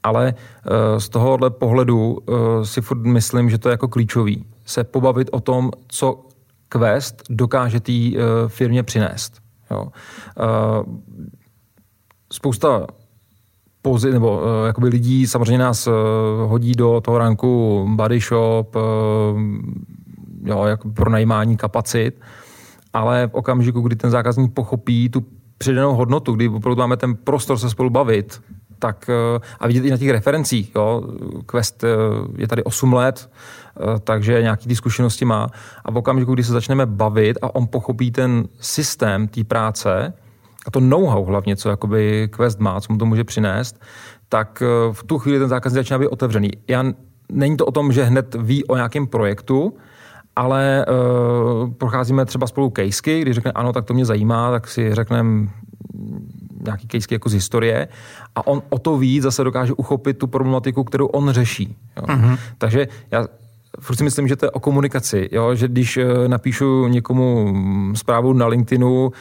Ale 0.03 0.35
uh, 0.35 0.99
z 0.99 1.09
tohohle 1.09 1.51
pohledu 1.51 2.13
uh, 2.13 2.63
si 2.63 2.81
furt 2.81 3.03
myslím, 3.03 3.51
že 3.51 3.59
to 3.59 3.69
je 3.69 3.73
jako 3.73 3.89
klíčový. 3.89 4.45
Se 4.67 4.85
pobavit 4.85 5.29
o 5.33 5.41
tom, 5.41 5.71
co 5.89 6.27
Quest 6.69 7.23
dokáže 7.31 7.81
té 7.81 7.93
uh, 7.93 8.19
firmě 8.49 8.83
přinést. 8.83 9.44
Jo. 9.75 9.83
Uh, 9.85 10.97
spousta 12.33 12.87
pozi, 13.83 14.13
nebo 14.13 14.37
uh, 14.37 14.67
jakoby 14.67 14.89
lidí 14.89 15.27
samozřejmě 15.27 15.59
nás 15.59 15.87
uh, 15.87 15.93
hodí 16.51 16.73
do 16.73 17.01
toho 17.01 17.19
ranku 17.19 17.85
body 17.97 18.21
shop, 18.21 18.77
uh, 18.77 18.83
jo, 20.45 20.65
jako 20.65 20.89
pronajímání 20.89 21.57
kapacit, 21.57 22.21
ale 22.93 23.27
v 23.27 23.35
okamžiku, 23.35 23.81
kdy 23.81 23.97
ten 23.97 24.11
zákazník 24.11 24.55
pochopí 24.55 25.09
tu 25.09 25.25
přidanou 25.59 25.95
hodnotu, 25.95 26.33
kdy 26.33 26.49
opravdu 26.49 26.79
máme 26.79 26.97
ten 26.97 27.15
prostor 27.15 27.59
se 27.59 27.71
spolu 27.71 27.91
bavit, 27.91 28.41
tak 28.85 29.11
a 29.61 29.67
vidět 29.67 29.85
i 29.85 29.91
na 29.91 29.97
těch 29.97 30.11
referencích, 30.11 30.75
jo, 30.77 31.03
Quest 31.47 31.85
je 32.37 32.49
tady 32.49 32.65
8 32.65 32.93
let, 32.93 33.31
takže 34.05 34.43
nějaký 34.43 34.69
ty 34.69 34.77
zkušenosti 34.77 35.25
má 35.25 35.49
a 35.85 35.91
v 35.91 35.97
okamžiku, 35.97 36.35
kdy 36.35 36.45
se 36.45 36.53
začneme 36.53 36.87
bavit 36.87 37.39
a 37.43 37.55
on 37.55 37.67
pochopí 37.67 38.11
ten 38.11 38.45
systém 38.61 39.29
té 39.29 39.45
práce, 39.45 40.13
a 40.67 40.71
to 40.71 40.81
know-how 40.81 41.25
hlavně, 41.25 41.57
co 41.57 41.69
jakoby 41.69 42.29
Quest 42.37 42.61
má, 42.61 42.81
co 42.81 42.93
mu 42.93 42.99
to 42.99 43.07
může 43.07 43.25
přinést, 43.25 43.81
tak 44.29 44.63
v 44.93 45.03
tu 45.05 45.19
chvíli 45.19 45.39
ten 45.39 45.49
zákazník 45.49 45.81
začíná 45.81 45.99
být 45.99 46.09
otevřený. 46.09 46.51
Já, 46.69 46.85
není 47.33 47.57
to 47.57 47.67
o 47.67 47.73
tom, 47.73 47.93
že 47.93 48.05
hned 48.05 48.37
ví 48.39 48.65
o 48.65 48.77
nějakém 48.77 49.07
projektu, 49.07 49.73
ale 50.37 50.87
uh, 50.87 51.71
procházíme 51.71 52.25
třeba 52.25 52.47
spolu 52.47 52.71
kejsky, 52.71 53.23
když 53.23 53.35
řekne 53.35 53.53
ano, 53.53 53.73
tak 53.73 53.85
to 53.85 53.95
mě 53.95 54.05
zajímá, 54.05 54.51
tak 54.51 54.69
si 54.69 54.95
řekneme 54.95 55.49
nějaký 56.65 56.87
kejsky 56.87 57.15
jako 57.15 57.29
z 57.29 57.33
historie 57.33 57.89
a 58.35 58.47
on 58.47 58.63
o 58.71 58.79
to 58.79 58.99
víc 58.99 59.23
zase 59.23 59.45
dokáže 59.45 59.73
uchopit 59.73 60.19
tu 60.19 60.27
problematiku, 60.27 60.85
kterou 60.85 61.07
on 61.07 61.31
řeší. 61.31 61.77
Jo. 61.97 62.03
Uh-huh. 62.03 62.39
Takže 62.59 62.89
já 63.11 63.27
furt 63.81 63.97
si 63.97 64.05
myslím, 64.05 64.29
že 64.29 64.37
to 64.37 64.47
je 64.47 64.51
o 64.51 64.61
komunikaci, 64.61 65.29
jo? 65.33 65.55
že 65.55 65.69
když 65.69 65.97
uh, 65.97 66.29
napíšu 66.29 66.89
někomu 66.89 67.55
zprávu 67.95 68.33
na 68.33 68.47
LinkedInu 68.47 69.13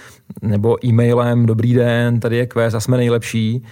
nebo 0.41 0.85
e-mailem, 0.85 1.45
dobrý 1.45 1.73
den, 1.73 2.19
tady 2.19 2.37
je 2.37 2.45
quest 2.45 2.75
a 2.75 2.79
jsme 2.79 2.97
nejlepší, 2.97 3.63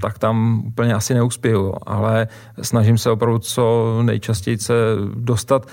tak 0.00 0.18
tam 0.18 0.62
úplně 0.66 0.94
asi 0.94 1.14
neuspěju, 1.14 1.74
ale 1.86 2.28
snažím 2.62 2.98
se 2.98 3.10
opravdu 3.10 3.38
co 3.38 3.98
nejčastěji 4.02 4.58
se 4.58 4.74
dostat 5.14 5.66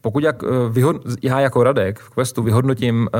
pokud 0.00 0.24
jak, 0.24 0.44
eh, 0.44 0.68
vyhod, 0.68 0.96
já 1.22 1.40
jako 1.40 1.62
Radek 1.64 1.98
v 1.98 2.10
Questu 2.10 2.42
vyhodnotím 2.42 3.08
eh, 3.14 3.18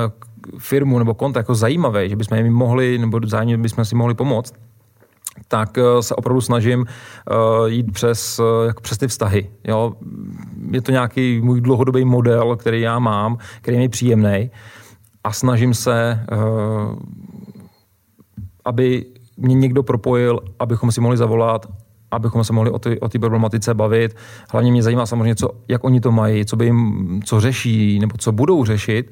firmu 0.58 0.98
nebo 0.98 1.14
konto 1.14 1.38
jako 1.38 1.54
zajímavé, 1.54 2.08
že 2.08 2.16
bychom 2.16 2.38
jim 2.38 2.54
mohli, 2.54 2.98
nebo 2.98 3.20
zájemně 3.26 3.58
bychom 3.58 3.84
si 3.84 3.94
mohli 3.94 4.14
pomoct, 4.14 4.54
tak 5.48 5.78
eh, 5.78 6.02
se 6.02 6.14
opravdu 6.14 6.40
snažím 6.40 6.86
jít 7.66 7.92
přes, 7.92 8.40
jako 8.66 8.80
přes 8.80 8.98
ty 8.98 9.08
vztahy. 9.08 9.50
Jo? 9.64 9.92
Je 10.70 10.82
to 10.82 10.92
nějaký 10.92 11.40
můj 11.40 11.60
dlouhodobý 11.60 12.04
model, 12.04 12.56
který 12.56 12.80
já 12.80 12.98
mám, 12.98 13.38
který 13.60 13.76
je 13.76 13.80
mi 13.80 13.88
příjemný 13.88 14.50
a 15.24 15.32
snažím 15.32 15.74
se, 15.74 16.26
aby 18.64 19.06
mě 19.36 19.54
někdo 19.54 19.82
propojil, 19.82 20.40
abychom 20.58 20.92
si 20.92 21.00
mohli 21.00 21.16
zavolat 21.16 21.66
abychom 22.14 22.44
se 22.44 22.52
mohli 22.52 22.70
o 22.70 22.78
té 22.78 23.00
o 23.00 23.08
problematice 23.08 23.74
bavit. 23.74 24.16
Hlavně 24.52 24.70
mě 24.70 24.82
zajímá 24.82 25.06
samozřejmě, 25.06 25.34
co, 25.34 25.50
jak 25.68 25.84
oni 25.84 26.00
to 26.00 26.12
mají, 26.12 26.46
co 26.46 26.56
by 26.56 26.64
jim, 26.64 27.22
co 27.24 27.40
řeší, 27.40 27.98
nebo 27.98 28.16
co 28.18 28.32
budou 28.32 28.64
řešit 28.64 29.10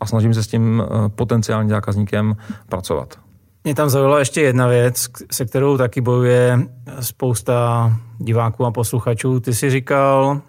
a 0.00 0.06
snažím 0.06 0.34
se 0.34 0.42
s 0.42 0.46
tím 0.46 0.82
eh, 0.82 1.08
potenciálním 1.08 1.70
zákazníkem 1.70 2.36
pracovat. 2.68 3.18
Mě 3.64 3.74
tam 3.74 3.88
zaujala 3.88 4.18
ještě 4.18 4.40
jedna 4.40 4.66
věc, 4.66 5.06
se 5.32 5.44
kterou 5.44 5.78
taky 5.78 6.00
bojuje 6.00 6.58
spousta 7.00 7.92
diváků 8.18 8.64
a 8.64 8.70
posluchačů. 8.70 9.40
Ty 9.40 9.54
jsi 9.54 9.70
říkal, 9.70 10.40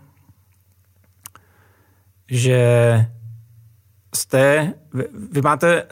že 2.29 3.05
jste, 4.15 4.73
vy 5.31 5.41
máte 5.41 5.83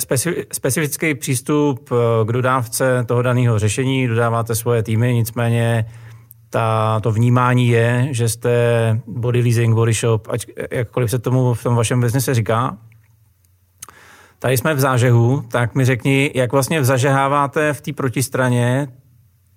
specifický 0.51 1.15
přístup 1.15 1.89
eh, 1.91 2.25
k 2.25 2.32
dodávce 2.32 3.03
toho 3.08 3.21
daného 3.21 3.60
řešení, 3.60 4.08
dodáváte 4.08 4.55
svoje 4.55 4.84
týmy, 4.84 5.13
nicméně 5.13 5.86
ta, 6.49 6.99
to 6.99 7.12
vnímání 7.12 7.67
je, 7.67 8.08
že 8.12 8.29
jste 8.29 8.51
body 9.08 9.41
leasing, 9.41 9.75
body 9.75 9.93
shop, 9.93 10.27
ať, 10.32 10.45
jakkoliv 10.71 11.12
se 11.12 11.19
tomu 11.19 11.53
v 11.53 11.63
tom 11.63 11.75
vašem 11.75 12.01
biznise 12.01 12.34
říká. 12.34 12.77
Tady 14.39 14.58
jsme 14.58 14.73
v 14.73 14.79
zážehu, 14.79 15.43
tak 15.51 15.75
mi 15.75 15.86
řekni, 15.86 16.32
jak 16.36 16.51
vlastně 16.51 16.84
zažeháváte 16.84 17.73
v 17.73 17.82
té 17.82 17.93
protistraně 17.93 18.88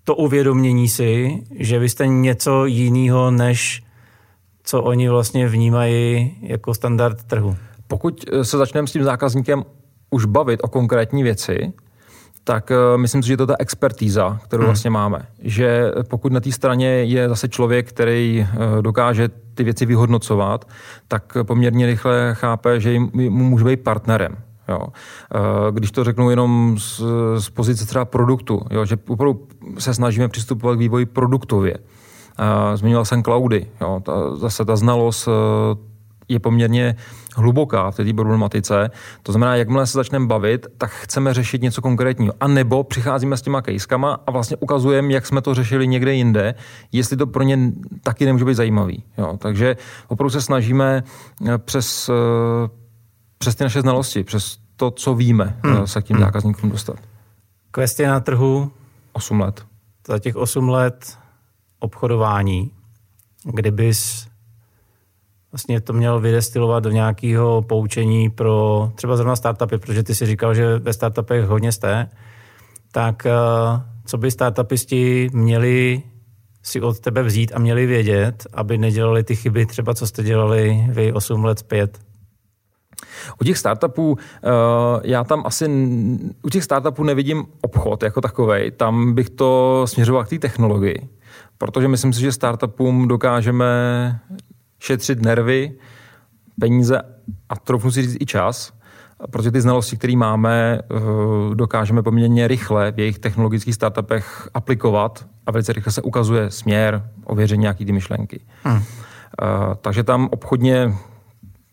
to 0.05 0.15
uvědomění 0.15 0.89
si, 0.89 1.43
že 1.59 1.79
vy 1.79 1.89
jste 1.89 2.07
něco 2.07 2.65
jiného, 2.65 3.31
než 3.31 3.83
co 4.65 4.83
oni 4.83 5.09
vlastně 5.09 5.49
vnímají 5.49 6.37
jako 6.43 6.75
standard 6.75 7.25
trhu. 7.25 7.57
Pokud 7.93 8.25
eh, 8.33 8.45
se 8.45 8.59
začneme 8.59 8.89
s 8.89 8.93
tím 8.93 9.05
zákazníkem 9.05 9.65
už 10.11 10.25
bavit 10.25 10.61
o 10.63 10.69
konkrétní 10.69 11.23
věci, 11.23 11.73
tak 12.45 12.71
uh, 12.71 13.01
myslím 13.01 13.23
si, 13.23 13.29
že 13.29 13.37
to 13.37 13.43
je 13.43 13.47
ta 13.47 13.57
expertíza, 13.59 14.41
kterou 14.45 14.61
hmm. 14.61 14.67
vlastně 14.67 14.91
máme. 14.91 15.27
Že 15.39 15.93
pokud 16.09 16.33
na 16.33 16.41
té 16.41 16.53
straně 16.53 16.89
je 16.89 17.29
zase 17.29 17.49
člověk, 17.49 17.89
který 17.89 18.47
uh, 18.77 18.83
dokáže 18.83 19.29
ty 19.55 19.65
věci 19.65 19.87
vyhodnocovat, 19.87 20.69
tak 21.09 21.37
poměrně 21.43 21.87
rychle 21.87 22.35
chápe, 22.35 22.81
že 22.81 22.93
jim, 22.93 23.11
mu 23.13 23.45
může 23.45 23.65
být 23.65 23.81
partnerem. 23.81 24.37
Jo. 24.69 24.87
Když 25.71 25.91
to 25.91 26.05
řeknu 26.05 26.31
jenom 26.31 26.79
z, 26.79 27.03
z 27.39 27.51
pozice 27.51 27.87
třeba 27.87 28.05
produktu, 28.05 28.61
jo, 28.71 28.85
že 28.85 28.97
opravdu 29.09 29.47
se 29.79 29.95
snažíme 29.95 30.29
přistupovat 30.29 30.77
k 30.77 30.79
vývoji 30.79 31.07
produktově. 31.07 31.75
Zmiňoval 32.75 33.05
jsem 33.05 33.23
cloudy, 33.23 33.67
jo, 33.81 34.01
ta, 34.05 34.37
zase 34.37 34.65
ta 34.65 34.77
znalost 34.77 35.29
je 36.33 36.41
poměrně 36.41 36.97
hluboká 37.37 37.91
v 37.91 37.97
té 37.97 38.13
problematice. 38.13 38.91
To 39.23 39.33
znamená, 39.33 39.57
jakmile 39.57 39.87
se 39.87 39.99
začneme 39.99 40.27
bavit, 40.27 40.67
tak 40.79 40.91
chceme 40.91 41.35
řešit 41.35 41.63
něco 41.63 41.83
konkrétního. 41.83 42.35
A 42.41 42.49
nebo 42.49 42.85
přicházíme 42.85 43.37
s 43.37 43.43
těma 43.43 43.63
kejskama 43.63 44.19
a 44.27 44.31
vlastně 44.31 44.57
ukazujeme, 44.57 45.13
jak 45.13 45.27
jsme 45.27 45.43
to 45.43 45.55
řešili 45.55 45.89
někde 45.89 46.15
jinde, 46.15 46.55
jestli 46.93 47.17
to 47.17 47.27
pro 47.27 47.43
ně 47.43 47.59
taky 48.03 48.27
nemůže 48.27 48.45
být 48.45 48.55
zajímavý. 48.55 49.05
Jo, 49.19 49.37
takže 49.39 49.77
opravdu 50.09 50.31
se 50.31 50.41
snažíme 50.41 51.03
eh, 51.49 51.59
přes, 51.59 52.09
eh, 52.09 52.69
přes 53.39 53.55
ty 53.55 53.65
naše 53.65 53.81
znalosti, 53.81 54.25
přes 54.25 54.59
to, 54.77 54.91
co 54.91 55.15
víme, 55.15 55.59
eh, 55.65 55.69
hmm. 55.69 55.87
se 55.87 56.03
k 56.03 56.05
tím 56.05 56.17
hmm. 56.17 56.25
zákazníkům 56.25 56.71
dostat. 56.71 56.97
Quest 57.71 58.01
je 58.01 58.09
na 58.09 58.21
trhu 58.21 58.71
8 59.13 59.41
let. 59.41 59.65
Za 60.09 60.19
těch 60.19 60.37
8 60.37 60.69
let 60.69 61.19
obchodování, 61.79 62.71
kdybys 63.45 64.27
vlastně 65.53 65.81
to 65.81 65.93
měl 65.93 66.21
vydestilovat 66.21 66.85
do 66.85 66.91
nějakého 66.91 67.63
poučení 67.63 68.31
pro 68.31 68.91
třeba 68.95 69.17
zrovna 69.17 69.37
startupy, 69.37 69.79
protože 69.79 70.03
ty 70.03 70.15
si 70.15 70.27
říkal, 70.27 70.55
že 70.55 70.79
ve 70.79 70.93
startupech 70.93 71.45
hodně 71.45 71.73
jste, 71.73 72.09
tak 72.93 73.27
eh, 73.27 73.33
co 74.07 74.19
by 74.19 74.31
startupisti 74.31 75.31
měli 75.33 76.03
si 76.63 76.81
od 76.81 77.01
tebe 77.01 77.23
vzít 77.23 77.53
a 77.55 77.59
měli 77.59 77.87
vědět, 77.87 78.47
aby 78.53 78.79
nedělali 78.79 79.25
ty 79.25 79.37
chyby 79.37 79.67
třeba, 79.67 79.95
co 79.95 80.07
jste 80.07 80.23
dělali 80.23 80.87
vy 80.89 81.13
8 81.13 81.45
let 81.45 81.59
zpět? 81.59 81.99
U 83.41 83.45
těch 83.45 83.59
startupů, 83.59 84.19
eh, 84.19 84.49
já 85.05 85.25
tam 85.25 85.43
asi, 85.47 85.71
u 86.43 86.51
těch 86.51 86.65
startupů 86.65 87.05
nevidím 87.05 87.45
obchod 87.61 88.03
jako 88.03 88.21
takový. 88.21 88.71
Tam 88.71 89.15
bych 89.15 89.31
to 89.31 89.83
směřoval 89.87 90.25
k 90.25 90.29
té 90.29 90.39
technologii. 90.39 91.09
Protože 91.59 91.89
myslím 91.89 92.13
si, 92.13 92.21
že 92.21 92.33
startupům 92.33 93.09
dokážeme 93.09 94.21
šetřit 94.83 95.23
nervy, 95.23 95.73
peníze 96.61 97.03
a 97.49 97.57
trochu 97.57 97.91
si 97.91 98.03
říct 98.03 98.17
i 98.21 98.27
čas, 98.27 98.73
protože 99.31 99.51
ty 99.51 99.61
znalosti, 99.61 99.97
které 99.97 100.17
máme, 100.17 100.79
eh, 100.81 101.55
dokážeme 101.55 102.03
poměrně 102.03 102.49
rychle 102.49 102.93
v 102.93 102.99
jejich 102.99 103.19
technologických 103.19 103.75
startupech 103.75 104.49
aplikovat 104.55 105.27
a 105.47 105.51
velice 105.51 105.73
rychle 105.73 105.93
se 105.93 106.03
ukazuje 106.03 106.51
směr, 106.51 107.11
ověření 107.25 107.61
nějaký 107.61 107.85
ty 107.85 107.93
myšlenky. 107.93 108.41
Hmm. 108.65 108.83
Takže 109.81 110.03
tam 110.05 110.29
obchodně 110.33 110.95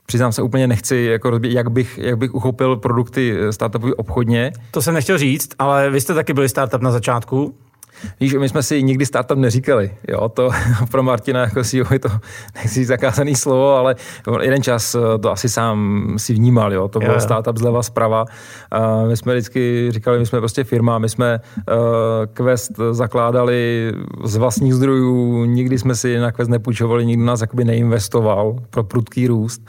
přiznám 0.05 0.31
se 0.31 0.41
úplně 0.41 0.67
nechci, 0.67 0.95
jako, 0.95 1.39
jak, 1.43 1.71
bych, 1.71 1.97
jak 1.97 2.17
bych 2.17 2.33
uchopil 2.33 2.75
produkty 2.75 3.37
startupový 3.51 3.93
obchodně. 3.93 4.51
To 4.71 4.81
jsem 4.81 4.93
nechtěl 4.93 5.17
říct, 5.17 5.49
ale 5.59 5.89
vy 5.89 6.01
jste 6.01 6.13
taky 6.13 6.33
byli 6.33 6.49
startup 6.49 6.81
na 6.81 6.91
začátku. 6.91 7.55
Víš, 8.19 8.33
my 8.33 8.49
jsme 8.49 8.63
si 8.63 8.83
nikdy 8.83 9.05
startup 9.05 9.37
neříkali. 9.37 9.91
Jo, 10.07 10.29
to 10.29 10.49
pro 10.91 11.03
Martina 11.03 11.41
jako 11.41 11.63
si 11.63 11.77
je 11.77 11.99
to 11.99 12.09
nechci 12.55 12.85
zakázaný 12.85 13.35
slovo, 13.35 13.75
ale 13.75 13.95
jeden 14.41 14.63
čas 14.63 14.95
eh, 14.95 15.17
to 15.19 15.31
asi 15.31 15.49
sám 15.49 16.05
si 16.17 16.33
vnímal. 16.33 16.73
Jo. 16.73 16.87
To 16.87 16.99
byl 16.99 17.13
jo. 17.13 17.19
startup 17.19 17.57
zleva 17.57 17.83
zprava. 17.83 18.25
A 18.71 19.03
my 19.03 19.17
jsme 19.17 19.33
vždycky 19.33 19.87
říkali, 19.91 20.19
my 20.19 20.25
jsme 20.25 20.39
prostě 20.39 20.63
firma, 20.63 20.99
my 20.99 21.09
jsme 21.09 21.39
uh, 21.39 21.75
Quest 22.33 22.71
zakládali 22.91 23.91
z 24.23 24.35
vlastních 24.35 24.73
zdrojů, 24.73 25.45
nikdy 25.45 25.79
jsme 25.79 25.95
si 25.95 26.19
na 26.19 26.31
Quest 26.31 26.49
nepůjčovali, 26.49 27.05
nikdy 27.05 27.23
nás 27.23 27.41
jakoby 27.41 27.63
neinvestoval 27.63 28.55
pro 28.69 28.83
prudký 28.83 29.27
růst. 29.27 29.61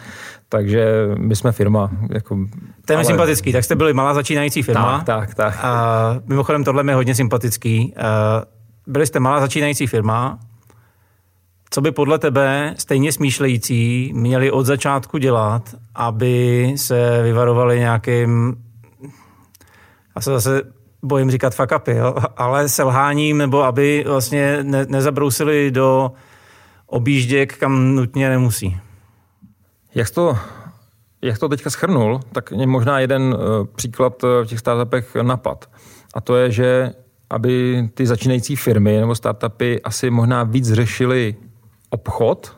Takže 0.53 1.09
my 1.19 1.37
jsme 1.37 1.53
firma. 1.53 1.91
Jako, 2.11 2.39
to 2.85 2.93
je 2.93 2.97
ale... 2.97 3.05
sympatický, 3.05 3.53
tak 3.53 3.65
jste 3.65 3.77
byli 3.77 3.93
malá 3.93 4.15
začínající 4.15 4.63
firma. 4.63 4.99
Tak, 4.99 5.05
tak, 5.05 5.35
tak. 5.35 5.65
A 5.65 6.21
mimochodem 6.27 6.65
tohle 6.65 6.85
je 6.89 6.95
hodně 6.95 7.15
sympatický. 7.15 7.95
Byli 8.87 9.07
jste 9.07 9.21
malá 9.21 9.41
začínající 9.41 9.87
firma, 9.87 10.39
co 11.71 11.81
by 11.81 11.93
podle 11.93 12.19
tebe 12.19 12.75
stejně 12.79 13.13
smýšlející 13.13 14.13
měli 14.15 14.51
od 14.51 14.67
začátku 14.67 15.19
dělat, 15.19 15.75
aby 15.95 16.73
se 16.77 17.23
vyvarovali 17.23 17.79
nějakým, 17.79 18.57
já 20.17 20.23
se 20.23 20.31
zase 20.31 20.63
bojím 21.03 21.31
říkat 21.31 21.55
fuck 21.55 21.73
upy, 21.77 21.97
jo? 21.97 22.15
ale 22.37 22.69
selháním, 22.69 23.39
nebo 23.39 23.63
aby 23.63 24.05
vlastně 24.07 24.59
ne, 24.63 24.87
nezabrousili 24.89 25.71
do 25.71 26.13
objížděk, 26.87 27.57
kam 27.57 27.95
nutně 27.95 28.29
nemusí. 28.29 28.81
Jak 29.95 30.11
to, 30.11 30.39
jak 31.23 31.39
to 31.39 31.49
teďka 31.49 31.71
schrnul, 31.71 32.21
tak 32.33 32.53
mě 32.53 32.67
možná 32.67 32.99
jeden 33.01 33.23
uh, 33.23 33.67
příklad 33.77 34.23
v 34.23 34.47
těch 34.47 34.59
startupech 34.59 35.17
napad. 35.23 35.71
A 36.15 36.21
to 36.21 36.37
je, 36.37 36.51
že 36.51 36.93
aby 37.31 37.89
ty 37.95 38.07
začínající 38.07 38.57
firmy 38.57 39.01
nebo 39.01 39.15
startupy 39.15 39.81
asi 39.85 40.11
možná 40.11 40.43
víc 40.45 40.73
řešily 40.73 41.37
obchod 41.91 42.57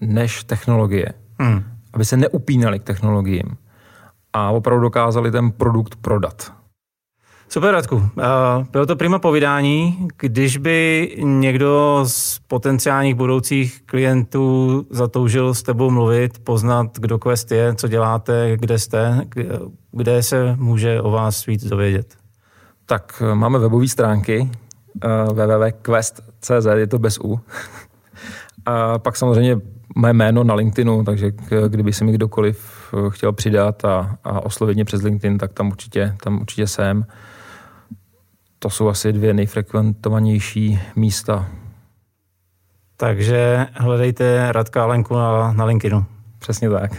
než 0.00 0.44
technologie. 0.44 1.12
Hmm. 1.38 1.64
Aby 1.92 2.04
se 2.04 2.16
neupínali 2.16 2.78
k 2.78 2.84
technologiím 2.84 3.56
a 4.32 4.50
opravdu 4.50 4.82
dokázali 4.82 5.30
ten 5.30 5.52
produkt 5.52 5.96
prodat. 5.96 6.52
Super, 7.52 7.70
Radku. 7.70 8.10
Bylo 8.72 8.86
to 8.86 8.96
prima 8.96 9.18
povídání. 9.18 10.08
Když 10.16 10.56
by 10.56 11.08
někdo 11.22 12.04
z 12.06 12.38
potenciálních 12.38 13.14
budoucích 13.14 13.82
klientů 13.86 14.86
zatoužil 14.90 15.54
s 15.54 15.62
tebou 15.62 15.90
mluvit, 15.90 16.38
poznat, 16.44 16.86
kdo 16.98 17.18
Quest 17.18 17.52
je, 17.52 17.74
co 17.74 17.88
děláte, 17.88 18.56
kde 18.56 18.78
jste, 18.78 19.26
kde 19.92 20.22
se 20.22 20.56
může 20.56 21.00
o 21.00 21.10
vás 21.10 21.46
víc 21.46 21.64
dovědět? 21.64 22.14
Tak 22.86 23.22
eh, 23.26 23.34
máme 23.34 23.58
webové 23.58 23.88
stránky 23.88 24.50
uh, 25.04 25.36
www.quest.cz, 25.36 26.66
je 26.74 26.86
to 26.86 26.98
bez 26.98 27.18
U. 27.18 27.40
A 28.66 28.98
pak 28.98 29.16
samozřejmě 29.16 29.56
mé 29.96 30.12
jméno 30.12 30.44
na 30.44 30.54
LinkedInu, 30.54 31.04
takže 31.04 31.32
kdyby 31.68 31.92
se 31.92 32.04
mi 32.04 32.12
kdokoliv 32.12 32.68
eh, 32.94 33.10
chtěl 33.10 33.32
přidat 33.32 33.84
a, 33.84 34.16
a 34.24 34.44
oslovit 34.44 34.74
mě 34.74 34.84
přes 34.84 35.02
LinkedIn, 35.02 35.38
tak 35.38 35.52
tam 35.52 35.68
určitě, 35.68 36.16
tam 36.22 36.40
určitě 36.40 36.66
jsem. 36.66 37.04
To 38.62 38.70
jsou 38.70 38.88
asi 38.88 39.12
dvě 39.12 39.34
nejfrekventovanější 39.34 40.80
místa. 40.96 41.48
Takže 42.96 43.66
hledejte 43.72 44.52
Radka 44.52 44.82
Alenku 44.82 45.14
na, 45.14 45.52
na 45.52 45.64
LinkedInu. 45.64 46.04
Přesně 46.38 46.70
tak. 46.70 46.92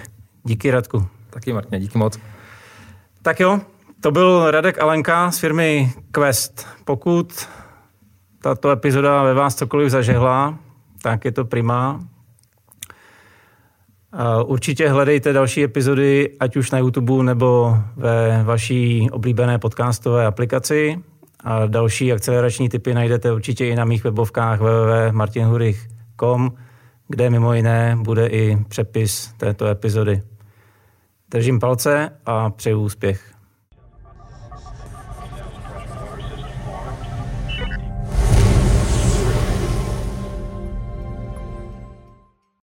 Díky 0.43 0.71
Radku. 0.71 1.07
Taky 1.29 1.53
Martine, 1.53 1.79
díky 1.79 1.97
moc. 1.97 2.19
Tak 3.21 3.39
jo, 3.39 3.59
to 4.01 4.11
byl 4.11 4.51
Radek 4.51 4.79
Alenka 4.79 5.31
z 5.31 5.39
firmy 5.39 5.93
Quest. 6.11 6.67
Pokud 6.85 7.47
tato 8.41 8.71
epizoda 8.71 9.23
ve 9.23 9.33
vás 9.33 9.55
cokoliv 9.55 9.89
zažehla, 9.89 10.57
tak 11.01 11.25
je 11.25 11.31
to 11.31 11.45
prima. 11.45 11.99
Určitě 14.45 14.89
hledejte 14.89 15.33
další 15.33 15.63
epizody, 15.63 16.37
ať 16.39 16.55
už 16.55 16.71
na 16.71 16.77
YouTube 16.77 17.23
nebo 17.23 17.77
ve 17.95 18.43
vaší 18.43 19.09
oblíbené 19.11 19.59
podcastové 19.59 20.25
aplikaci. 20.25 21.03
A 21.43 21.65
další 21.65 22.13
akcelerační 22.13 22.69
typy 22.69 22.93
najdete 22.93 23.31
určitě 23.31 23.67
i 23.67 23.75
na 23.75 23.85
mých 23.85 24.03
webovkách 24.03 24.59
www.martinhurich.com, 24.59 26.53
kde 27.07 27.29
mimo 27.29 27.53
jiné 27.53 27.97
bude 27.99 28.27
i 28.27 28.57
přepis 28.67 29.33
této 29.37 29.67
epizody. 29.67 30.21
Držím 31.31 31.59
palce 31.59 32.09
a 32.25 32.49
přeju 32.49 32.79
úspěch. 32.79 33.40